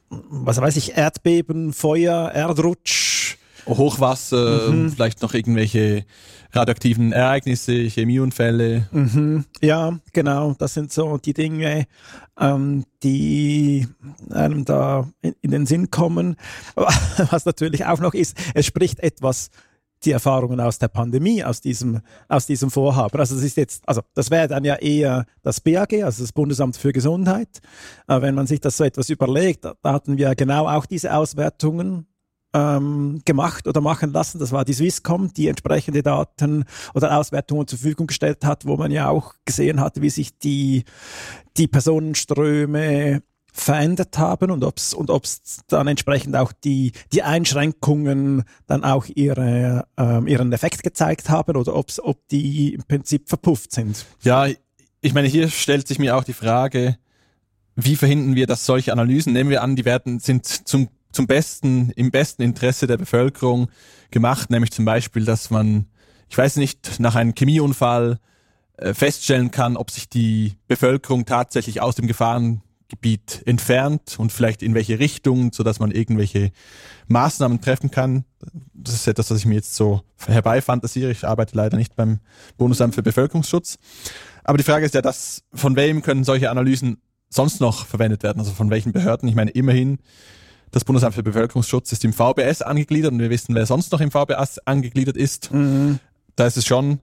was 0.10 0.60
weiß 0.60 0.76
ich, 0.78 0.98
Erdbeben, 0.98 1.74
Feuer, 1.74 2.32
Erdrutsch, 2.32 3.21
Hochwasser, 3.67 4.71
mhm. 4.71 4.91
vielleicht 4.91 5.21
noch 5.21 5.34
irgendwelche 5.34 6.06
radioaktiven 6.54 7.12
Ereignisse, 7.12 7.74
Chemieunfälle. 7.74 8.88
Mhm. 8.91 9.45
Ja, 9.62 10.00
genau, 10.13 10.54
das 10.58 10.74
sind 10.74 10.91
so 10.91 11.17
die 11.17 11.34
Dinge, 11.34 11.86
ähm, 12.39 12.86
die 13.04 13.88
einem 14.30 14.65
da 14.65 15.08
in, 15.21 15.36
in, 15.41 15.52
den 15.52 15.65
Sinn 15.65 15.91
kommen. 15.91 16.36
Was 16.76 17.45
natürlich 17.45 17.86
auch 17.86 18.00
noch 18.00 18.13
ist, 18.13 18.38
es 18.54 18.65
spricht 18.65 19.00
etwas 19.00 19.50
die 20.04 20.12
Erfahrungen 20.12 20.60
aus 20.60 20.80
der 20.80 20.88
Pandemie, 20.88 21.43
aus 21.43 21.62
diesem, 21.62 22.02
aus 22.28 22.47
diesem 22.47 22.71
Vorhaben. 22.71 23.19
Also 23.19 23.36
das 23.36 23.43
ist 23.43 23.58
jetzt, 23.58 23.88
also 23.88 24.02
das 24.15 24.32
wäre 24.32 24.47
dann 24.47 24.63
ja 24.63 24.76
eher 24.76 25.26
das 25.43 25.62
BAG, 25.62 25.93
also 26.04 26.24
das 26.24 26.34
Bundesamt 26.34 26.76
für 26.76 26.91
Gesundheit. 26.91 27.60
Äh, 28.08 28.21
wenn 28.21 28.36
man 28.36 28.47
sich 28.47 28.60
das 28.60 28.78
so 28.78 28.84
etwas 28.84 29.10
überlegt, 29.10 29.63
da 29.63 29.76
hatten 29.84 30.17
wir 30.17 30.34
genau 30.36 30.67
auch 30.67 30.86
diese 30.86 31.13
Auswertungen 31.15 32.08
ähm, 32.54 33.22
gemacht 33.26 33.68
oder 33.68 33.82
machen 33.82 34.12
lassen. 34.12 34.40
Das 34.40 34.52
war 34.52 34.66
die 34.66 34.74
Swisscom, 34.74 35.34
die 35.34 35.48
entsprechende 35.48 36.04
Daten 36.04 36.66
oder 36.94 37.18
Auswertungen 37.18 37.68
zur 37.68 37.80
Verfügung 37.80 38.08
gestellt 38.08 38.44
hat, 38.46 38.66
wo 38.66 38.78
man 38.78 38.92
ja 38.92 39.10
auch 39.10 39.34
gesehen 39.46 39.80
hat, 39.80 40.02
wie 40.02 40.10
sich 40.10 40.38
die, 40.38 40.84
die 41.58 41.68
Personenströme 41.68 43.24
verändert 43.54 44.18
haben 44.18 44.50
und 44.50 44.64
ob 44.64 44.78
es 44.78 44.94
und 44.94 45.10
ob's 45.10 45.62
dann 45.68 45.88
entsprechend 45.88 46.36
auch 46.38 46.54
die, 46.54 46.94
die 47.12 47.24
Einschränkungen 47.24 48.44
dann 48.66 48.84
auch 48.86 49.06
ihre, 49.14 49.88
ähm, 49.98 50.28
ihren 50.28 50.54
Effekt 50.54 50.84
gezeigt 50.84 51.30
haben 51.30 51.58
oder 51.58 51.76
ob's, 51.76 52.00
ob 52.00 52.26
die 52.30 52.74
im 52.76 52.84
Prinzip 52.84 53.28
verpufft 53.28 53.74
sind. 53.74 54.06
Ja, 54.24 54.48
ich 55.02 55.14
meine, 55.14 55.28
hier 55.28 55.50
stellt 55.50 55.88
sich 55.88 56.00
mir 56.00 56.16
auch 56.16 56.24
die 56.24 56.34
Frage, 56.34 56.98
wie 57.76 57.96
verhindern 57.96 58.36
wir, 58.36 58.48
dass 58.48 58.66
solche 58.66 58.94
Analysen, 58.94 59.34
nehmen 59.34 59.50
wir 59.50 59.64
an, 59.64 59.76
die 59.76 59.86
werden, 59.86 60.20
sind 60.20 60.46
zum 60.46 60.90
zum 61.12 61.28
besten, 61.28 61.91
im 61.95 62.12
besten 62.12 62.41
Interesse 62.41 62.88
der 62.88 62.97
Bevölkerung 62.97 63.69
gemacht, 64.12 64.50
nämlich 64.50 64.71
zum 64.71 64.86
Beispiel, 64.86 65.26
dass 65.26 65.50
man, 65.50 65.86
ich 66.30 66.38
weiß 66.38 66.58
nicht, 66.58 67.00
nach 67.00 67.15
einem 67.15 67.34
Chemieunfall 67.36 68.19
äh, 68.78 68.93
feststellen 68.93 69.52
kann, 69.52 69.78
ob 69.78 69.91
sich 69.91 70.10
die 70.10 70.58
Bevölkerung 70.67 71.26
tatsächlich 71.26 71.82
aus 71.82 71.95
dem 71.95 72.08
Gefahrengebiet 72.08 73.43
entfernt 73.45 74.17
und 74.17 74.32
vielleicht 74.32 74.63
in 74.63 74.74
welche 74.74 75.00
Richtung, 75.00 75.54
so 75.54 75.63
dass 75.63 75.80
man 75.80 75.91
irgendwelche 75.91 76.52
Maßnahmen 77.08 77.62
treffen 77.62 77.91
kann. 77.91 78.26
Das 78.74 78.95
ist 78.95 79.08
etwas, 79.08 79.30
was 79.32 79.39
ich 79.39 79.45
mir 79.45 79.56
jetzt 79.56 79.76
so 79.76 80.02
herbeifantasiere. 80.26 81.12
Ich 81.12 81.28
arbeite 81.28 81.56
leider 81.56 81.78
nicht 81.78 81.95
beim 81.95 82.19
Bundesamt 82.58 82.95
für 82.95 83.04
Bevölkerungsschutz. 83.04 83.78
Aber 84.43 84.58
die 84.58 84.63
Frage 84.63 84.86
ist 84.86 84.95
ja, 84.95 85.02
dass, 85.02 85.43
von 85.54 85.76
wem 85.76 86.02
können 86.02 86.24
solche 86.24 86.50
Analysen 86.50 86.97
sonst 87.30 87.62
noch 87.62 87.86
verwendet 87.86 88.24
werden? 88.24 88.39
Also 88.39 88.52
von 88.52 88.69
welchen 88.69 88.91
Behörden? 88.91 89.28
Ich 89.28 89.36
meine, 89.36 89.52
immerhin 89.52 90.00
das 90.72 90.86
Bundesamt 90.86 91.16
für 91.16 91.24
Bevölkerungsschutz 91.24 91.92
ist 91.92 92.04
im 92.06 92.14
VBS 92.14 92.62
angegliedert 92.62 93.12
und 93.12 93.20
wir 93.20 93.30
wissen, 93.30 93.56
wer 93.56 93.66
sonst 93.66 93.92
noch 93.92 94.02
im 94.02 94.12
VBS 94.12 94.60
angegliedert 94.60 95.18
ist. 95.18 95.54
Mhm. 95.54 96.00
Da 96.36 96.48
ist 96.48 96.58
es 96.58 96.66
schon 96.66 97.00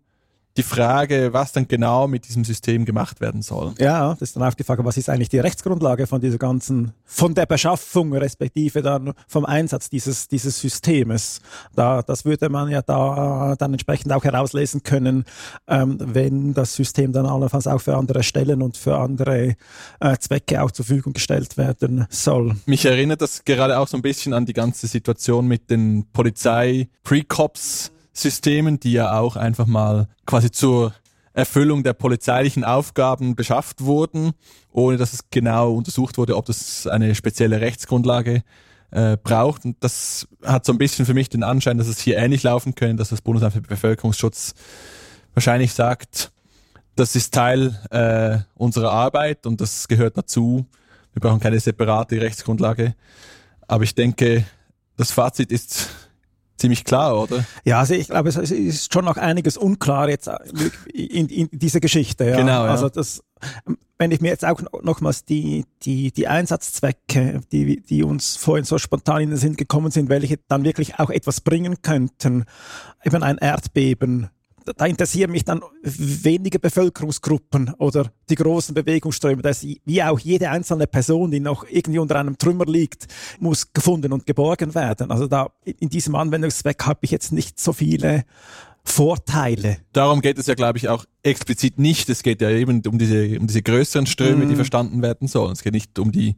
die 0.59 0.65
Frage, 0.65 1.33
was 1.33 1.53
dann 1.53 1.69
genau 1.69 2.09
mit 2.09 2.27
diesem 2.27 2.45
System 2.45 2.85
gemacht 2.85 3.21
werden 3.21 3.43
soll. 3.43 3.75
Ja, 3.79 4.11
das 4.11 4.23
ist 4.23 4.37
dann 4.37 4.43
auch 4.43 4.55
die 4.55 4.65
Frage, 4.65 4.85
was 4.85 4.97
ist 4.97 5.09
eigentlich 5.09 5.29
die 5.29 5.39
Rechtsgrundlage 5.39 6.09
von 6.09 6.21
dieser 6.21 6.37
ganzen, 6.37 6.93
von 7.05 7.35
der 7.35 7.47
Beschaffung 7.47 8.13
respektive 8.13 8.83
dann 8.83 9.13
vom 9.29 9.45
Einsatz 9.45 9.89
dieses, 9.89 10.27
dieses 10.27 10.61
Systems. 10.61 11.41
Da, 11.77 12.03
das 12.03 12.25
würde 12.25 12.49
man 12.49 12.69
ja 12.71 12.83
da 12.83 13.55
dann 13.57 13.73
entsprechend 13.73 14.13
auch 14.13 14.25
herauslesen 14.25 14.83
können, 14.83 15.25
ähm, 15.69 15.97
wenn 16.01 16.55
das 16.55 16.75
System 16.75 17.13
dann 17.13 17.27
allenfalls 17.27 17.69
auch 17.69 17.81
für 17.81 17.97
andere 17.97 18.25
Stellen 18.25 18.61
und 18.61 18.77
für 18.77 18.99
andere 18.99 19.55
äh, 20.01 20.17
Zwecke 20.19 20.61
auch 20.61 20.73
zur 20.73 20.85
Verfügung 20.85 21.13
gestellt 21.13 21.57
werden 21.57 22.07
soll. 22.11 22.57
Mich 22.67 22.85
erinnert 22.85 23.23
das 23.23 23.45
gerade 23.45 23.79
auch 23.79 23.87
so 23.87 23.97
ein 23.97 24.03
bisschen 24.03 24.35
an 24.35 24.45
die 24.45 24.55
ganze 24.55 24.89
Situation 24.89 25.47
mit 25.47 25.71
den 25.71 26.07
Polizei-Pre-Cops 26.13 27.93
Systemen, 28.21 28.81
die 28.81 28.93
ja 28.93 29.19
auch 29.19 29.37
einfach 29.37 29.67
mal 29.67 30.09
quasi 30.27 30.51
zur 30.51 30.95
Erfüllung 31.33 31.85
der 31.85 31.93
polizeilichen 31.93 32.65
Aufgaben 32.65 33.37
beschafft 33.37 33.83
wurden, 33.85 34.33
ohne 34.73 34.97
dass 34.97 35.13
es 35.13 35.31
genau 35.31 35.73
untersucht 35.73 36.19
wurde, 36.19 36.37
ob 36.37 36.47
das 36.47 36.87
eine 36.87 37.15
spezielle 37.15 37.61
Rechtsgrundlage 37.61 38.43
äh, 38.91 39.17
braucht. 39.17 39.65
Und 39.65 39.77
das 39.81 40.27
hat 40.45 40.65
so 40.65 40.73
ein 40.73 40.79
bisschen 40.79 41.07
für 41.07 41.15
mich 41.15 41.29
den 41.29 41.45
Anschein, 41.45 41.79
dass 41.79 41.87
es 41.87 42.01
hier 42.01 42.17
ähnlich 42.17 42.43
laufen 42.43 42.75
könnte, 42.75 42.97
dass 42.97 43.11
das 43.11 43.21
Bundesamt 43.21 43.55
für 43.55 43.61
Bevölkerungsschutz 43.61 44.55
wahrscheinlich 45.35 45.73
sagt, 45.73 46.33
das 46.97 47.15
ist 47.15 47.33
Teil 47.33 47.79
äh, 47.91 48.39
unserer 48.57 48.91
Arbeit 48.91 49.47
und 49.47 49.61
das 49.61 49.87
gehört 49.87 50.17
dazu. 50.17 50.67
Wir 51.13 51.21
brauchen 51.21 51.39
keine 51.39 51.61
separate 51.61 52.21
Rechtsgrundlage. 52.21 52.95
Aber 53.69 53.85
ich 53.85 53.95
denke, 53.95 54.45
das 54.97 55.13
Fazit 55.13 55.53
ist 55.53 55.91
ziemlich 56.59 56.85
klar, 56.85 57.21
oder? 57.23 57.45
Ja, 57.65 57.79
also 57.81 57.95
ich 57.95 58.09
glaube, 58.09 58.29
es 58.29 58.37
ist 58.37 58.93
schon 58.93 59.05
noch 59.05 59.17
einiges 59.17 59.57
unklar 59.57 60.09
jetzt 60.09 60.29
äh, 60.29 60.37
in, 60.93 61.29
in 61.29 61.49
dieser 61.53 61.81
Geschichte. 61.81 62.25
Ja. 62.25 62.37
Genau. 62.37 62.65
Ja. 62.65 62.71
Also 62.71 62.89
das, 62.89 63.23
wenn 63.99 64.11
ich 64.11 64.21
mir 64.21 64.29
jetzt 64.29 64.45
auch 64.45 64.61
nochmals 64.83 65.25
die, 65.25 65.65
die, 65.83 66.13
die 66.13 66.29
Einsatzzwecke, 66.29 67.41
die, 67.53 67.81
die 67.81 68.03
uns 68.03 68.37
vorhin 68.37 68.65
so 68.65 68.79
spontan 68.79 69.23
in 69.23 69.31
den 69.31 69.39
Sinn 69.39 69.57
gekommen 69.57 69.91
sind, 69.91 70.09
welche 70.09 70.39
dann 70.49 70.65
wirklich 70.65 70.99
auch 70.99 71.11
etwas 71.11 71.41
bringen 71.41 71.83
könnten, 71.83 72.45
eben 73.05 73.23
ein 73.23 73.39
Erdbeben, 73.39 74.31
da 74.77 74.87
interessieren 74.87 75.31
mich 75.31 75.45
dann 75.45 75.63
wenige 75.83 76.59
Bevölkerungsgruppen 76.59 77.75
oder 77.79 78.11
die 78.29 78.35
großen 78.35 78.75
Bewegungsströme. 78.75 79.43
dass 79.43 79.63
wie 79.63 80.03
auch 80.03 80.19
jede 80.19 80.51
einzelne 80.51 80.87
Person, 80.87 81.31
die 81.31 81.41
noch 81.41 81.65
irgendwie 81.69 81.99
unter 81.99 82.17
einem 82.17 82.39
Trümmer 82.39 82.67
liegt, 82.67 83.07
muss 83.41 83.73
gefunden 83.73 84.13
und 84.13 84.27
geborgen 84.27 84.75
werden. 84.75 85.11
Also 85.11 85.27
da 85.27 85.51
in 85.65 85.89
diesem 85.89 86.15
Anwendungszweck 86.15 86.85
habe 86.85 87.01
ich 87.03 87.11
jetzt 87.11 87.33
nicht 87.33 87.61
so 87.61 87.73
viele 87.73 88.25
Vorteile. 88.89 89.79
Darum 89.93 90.21
geht 90.21 90.39
es 90.39 90.47
ja, 90.47 90.55
glaube 90.55 90.79
ich, 90.79 90.89
auch 90.89 91.05
explizit 91.23 91.79
nicht. 91.79 92.09
Es 92.09 92.23
geht 92.23 92.41
ja 92.41 92.51
eben 92.51 92.83
um 92.87 92.99
diese, 92.99 93.39
um 93.39 93.47
diese 93.47 93.63
größeren 93.63 94.07
Ströme, 94.07 94.45
mm. 94.45 94.49
die 94.49 94.55
mhm. 94.55 94.57
verstanden 94.57 95.03
werden 95.03 95.29
sollen. 95.29 95.53
Es 95.53 95.63
geht 95.63 95.75
nicht 95.75 95.99
um 95.99 96.11
die 96.11 96.37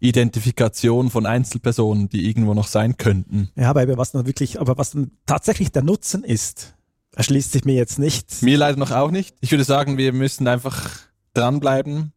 Identifikation 0.00 1.10
von 1.10 1.26
Einzelpersonen, 1.26 2.08
die 2.08 2.28
irgendwo 2.28 2.54
noch 2.54 2.68
sein 2.68 2.96
könnten. 2.96 3.50
Ja, 3.56 3.70
aber 3.70 3.96
was 3.98 4.12
dann 4.12 4.26
wirklich, 4.26 4.60
aber 4.60 4.78
was 4.78 4.92
dann 4.92 5.10
tatsächlich 5.26 5.72
der 5.72 5.82
Nutzen 5.82 6.22
ist, 6.22 6.77
erschließt 7.14 7.52
sich 7.52 7.64
mir 7.64 7.74
jetzt 7.74 7.98
nicht. 7.98 8.42
Mir 8.42 8.58
leider 8.58 8.78
noch 8.78 8.90
auch 8.90 9.10
nicht. 9.10 9.36
Ich 9.40 9.50
würde 9.50 9.64
sagen, 9.64 9.98
wir 9.98 10.12
müssen 10.12 10.46
einfach 10.46 10.88
dranbleiben 11.34 12.12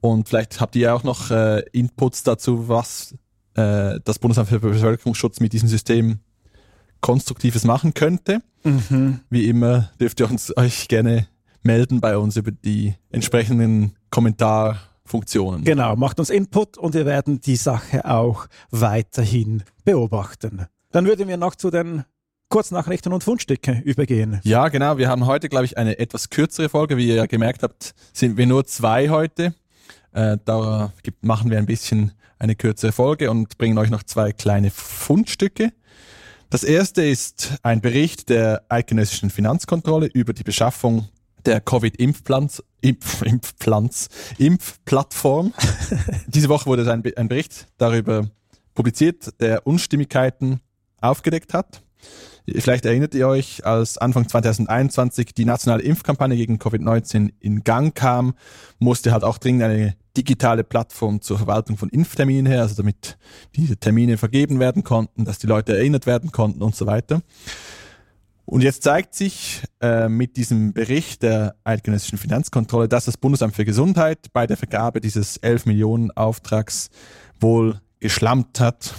und 0.00 0.28
vielleicht 0.28 0.60
habt 0.60 0.76
ihr 0.76 0.94
auch 0.94 1.02
noch 1.02 1.30
äh, 1.30 1.60
Inputs 1.72 2.22
dazu, 2.22 2.68
was 2.68 3.14
äh, 3.54 3.98
das 4.04 4.18
Bundesamt 4.18 4.48
für 4.48 4.60
Bevölkerungsschutz 4.60 5.40
mit 5.40 5.52
diesem 5.52 5.68
System 5.68 6.20
Konstruktives 7.00 7.64
machen 7.64 7.94
könnte. 7.94 8.42
Mhm. 8.64 9.20
Wie 9.30 9.48
immer 9.48 9.90
dürft 10.00 10.20
ihr 10.20 10.30
uns 10.30 10.56
euch 10.56 10.88
gerne 10.88 11.28
melden 11.62 12.00
bei 12.00 12.16
uns 12.16 12.36
über 12.36 12.52
die 12.52 12.94
entsprechenden 13.10 13.96
Kommentarfunktionen. 14.10 15.64
Genau, 15.64 15.96
macht 15.96 16.20
uns 16.20 16.30
Input 16.30 16.78
und 16.78 16.94
wir 16.94 17.06
werden 17.06 17.40
die 17.40 17.56
Sache 17.56 18.08
auch 18.08 18.46
weiterhin 18.70 19.64
beobachten. 19.84 20.66
Dann 20.90 21.06
würden 21.06 21.28
wir 21.28 21.36
noch 21.36 21.56
zu 21.56 21.70
den 21.70 22.04
Kurznachrichten 22.48 23.12
und 23.12 23.24
Fundstücke 23.24 23.82
übergehen. 23.84 24.40
Ja, 24.44 24.68
genau. 24.68 24.98
Wir 24.98 25.08
haben 25.08 25.26
heute, 25.26 25.48
glaube 25.48 25.64
ich, 25.64 25.76
eine 25.76 25.98
etwas 25.98 26.30
kürzere 26.30 26.68
Folge. 26.68 26.96
Wie 26.96 27.08
ihr 27.08 27.16
ja 27.16 27.26
gemerkt 27.26 27.62
habt, 27.62 27.94
sind 28.12 28.36
wir 28.36 28.46
nur 28.46 28.66
zwei 28.66 29.08
heute. 29.08 29.54
Äh, 30.12 30.38
da 30.44 30.92
machen 31.20 31.50
wir 31.50 31.58
ein 31.58 31.66
bisschen 31.66 32.12
eine 32.38 32.54
kürzere 32.54 32.92
Folge 32.92 33.30
und 33.30 33.58
bringen 33.58 33.78
euch 33.78 33.90
noch 33.90 34.02
zwei 34.02 34.32
kleine 34.32 34.70
Fundstücke. 34.70 35.72
Das 36.48 36.62
erste 36.62 37.04
ist 37.04 37.54
ein 37.62 37.80
Bericht 37.80 38.28
der 38.28 38.62
Eidgenössischen 38.68 39.30
Finanzkontrolle 39.30 40.06
über 40.06 40.32
die 40.32 40.44
Beschaffung 40.44 41.08
der 41.44 41.60
Covid-Impfplanz, 41.60 42.62
Impf, 42.80 43.22
Impfplanz, 43.22 44.08
Impfplattform. 44.38 45.52
Diese 46.28 46.48
Woche 46.48 46.66
wurde 46.66 46.90
ein, 46.92 47.02
ein 47.16 47.28
Bericht 47.28 47.66
darüber 47.78 48.28
publiziert, 48.74 49.40
der 49.40 49.66
Unstimmigkeiten 49.66 50.60
aufgedeckt 51.00 51.52
hat. 51.52 51.82
Vielleicht 52.48 52.86
erinnert 52.86 53.14
ihr 53.14 53.26
euch, 53.26 53.66
als 53.66 53.98
Anfang 53.98 54.28
2021 54.28 55.34
die 55.34 55.44
nationale 55.44 55.82
Impfkampagne 55.82 56.36
gegen 56.36 56.58
Covid-19 56.58 57.32
in 57.40 57.64
Gang 57.64 57.92
kam, 57.92 58.34
musste 58.78 59.12
halt 59.12 59.24
auch 59.24 59.38
dringend 59.38 59.64
eine 59.64 59.96
digitale 60.16 60.62
Plattform 60.62 61.20
zur 61.20 61.38
Verwaltung 61.38 61.76
von 61.76 61.88
Impfterminen 61.88 62.46
her, 62.46 62.62
also 62.62 62.76
damit 62.76 63.18
diese 63.56 63.76
Termine 63.76 64.16
vergeben 64.16 64.60
werden 64.60 64.84
konnten, 64.84 65.24
dass 65.24 65.38
die 65.38 65.48
Leute 65.48 65.76
erinnert 65.76 66.06
werden 66.06 66.30
konnten 66.30 66.62
und 66.62 66.76
so 66.76 66.86
weiter. 66.86 67.20
Und 68.44 68.62
jetzt 68.62 68.84
zeigt 68.84 69.16
sich 69.16 69.64
äh, 69.80 70.08
mit 70.08 70.36
diesem 70.36 70.72
Bericht 70.72 71.24
der 71.24 71.56
Eidgenössischen 71.64 72.16
Finanzkontrolle, 72.16 72.86
dass 72.86 73.06
das 73.06 73.16
Bundesamt 73.16 73.56
für 73.56 73.64
Gesundheit 73.64 74.32
bei 74.32 74.46
der 74.46 74.56
Vergabe 74.56 75.00
dieses 75.00 75.36
11 75.38 75.66
Millionen 75.66 76.12
Auftrags 76.12 76.90
wohl 77.40 77.80
geschlampt 77.98 78.60
hat. 78.60 78.94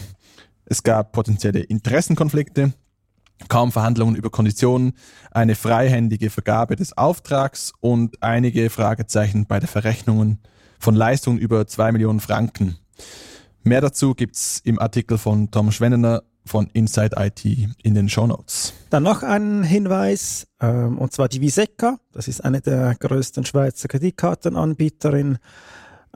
Es 0.65 0.83
gab 0.83 1.13
potenzielle 1.13 1.61
Interessenkonflikte 1.61 2.73
kaum 3.49 3.71
Verhandlungen 3.71 4.15
über 4.15 4.29
Konditionen, 4.29 4.93
eine 5.31 5.55
freihändige 5.55 6.29
Vergabe 6.29 6.75
des 6.75 6.97
Auftrags 6.97 7.73
und 7.79 8.21
einige 8.21 8.69
Fragezeichen 8.69 9.45
bei 9.45 9.59
der 9.59 9.69
Verrechnung 9.69 10.39
von 10.79 10.95
Leistungen 10.95 11.39
über 11.39 11.67
zwei 11.67 11.91
Millionen 11.91 12.19
Franken. 12.19 12.77
Mehr 13.63 13.81
dazu 13.81 14.15
gibt's 14.15 14.61
im 14.63 14.79
Artikel 14.79 15.17
von 15.17 15.51
Tom 15.51 15.71
Schwennener 15.71 16.23
von 16.45 16.69
Inside 16.73 17.15
IT 17.17 17.45
in 17.83 17.93
den 17.93 18.09
Show 18.09 18.25
Notes. 18.25 18.73
Dann 18.89 19.03
noch 19.03 19.21
ein 19.23 19.63
Hinweis, 19.63 20.47
ähm, 20.61 20.97
und 20.97 21.11
zwar 21.11 21.27
die 21.27 21.41
Viseca, 21.41 21.99
das 22.13 22.27
ist 22.27 22.43
eine 22.43 22.61
der 22.61 22.95
größten 22.95 23.45
Schweizer 23.45 23.87
Kreditkartenanbieterinnen 23.89 25.39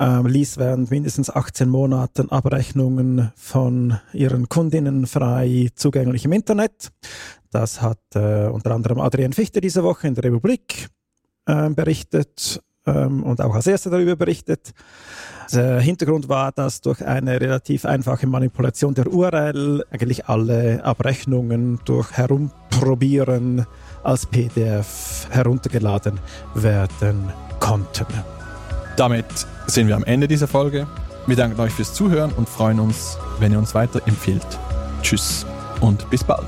ähm, 0.02 0.26
ließ 0.26 0.58
während 0.58 0.90
mindestens 0.90 1.30
18 1.30 1.70
Monaten 1.70 2.32
Abrechnungen 2.32 3.32
von 3.36 4.00
ihren 4.14 4.50
Kundinnen 4.50 5.06
frei 5.06 5.70
zugänglich 5.76 6.26
im 6.26 6.32
Internet. 6.32 6.90
Das 7.52 7.84
hat 7.84 8.00
äh, 8.16 8.48
unter 8.48 8.72
anderem 8.72 9.00
Adrian 9.00 9.32
Fichte 9.32 9.62
diese 9.62 9.84
Woche 9.84 10.08
in 10.08 10.16
der 10.16 10.24
Republik 10.24 10.88
äh, 11.46 11.70
berichtet 11.70 12.62
ähm, 12.88 13.22
und 13.22 13.42
auch 13.42 13.54
als 13.54 13.68
erster 13.68 13.92
darüber 13.92 14.16
berichtet. 14.16 14.72
Der 15.54 15.80
Hintergrund 15.82 16.30
war, 16.30 16.52
dass 16.52 16.82
durch 16.82 17.06
eine 17.06 17.40
relativ 17.40 17.86
einfache 17.86 18.26
Manipulation 18.26 18.96
der 18.96 19.12
URL 19.12 19.84
eigentlich 19.92 20.26
alle 20.26 20.84
Abrechnungen 20.84 21.80
durch 21.86 22.12
Herumprobieren 22.14 23.68
als 24.04 24.26
PDF 24.26 25.28
heruntergeladen 25.30 26.20
werden 26.56 27.32
konnten. 27.60 28.08
Damit 29.02 29.26
sind 29.66 29.88
wir 29.88 29.96
am 29.96 30.04
Ende 30.04 30.28
dieser 30.28 30.48
Folge. 30.48 30.86
Wir 31.26 31.36
danken 31.36 31.60
euch 31.60 31.74
fürs 31.74 31.92
Zuhören 31.92 32.32
und 32.34 32.48
freuen 32.48 32.80
uns, 32.80 33.18
wenn 33.40 33.52
ihr 33.52 33.58
uns 33.58 33.74
weiterempfiehlt. 33.74 34.46
Tschüss 35.02 35.44
und 35.80 36.08
bis 36.12 36.24
bald. 36.24 36.46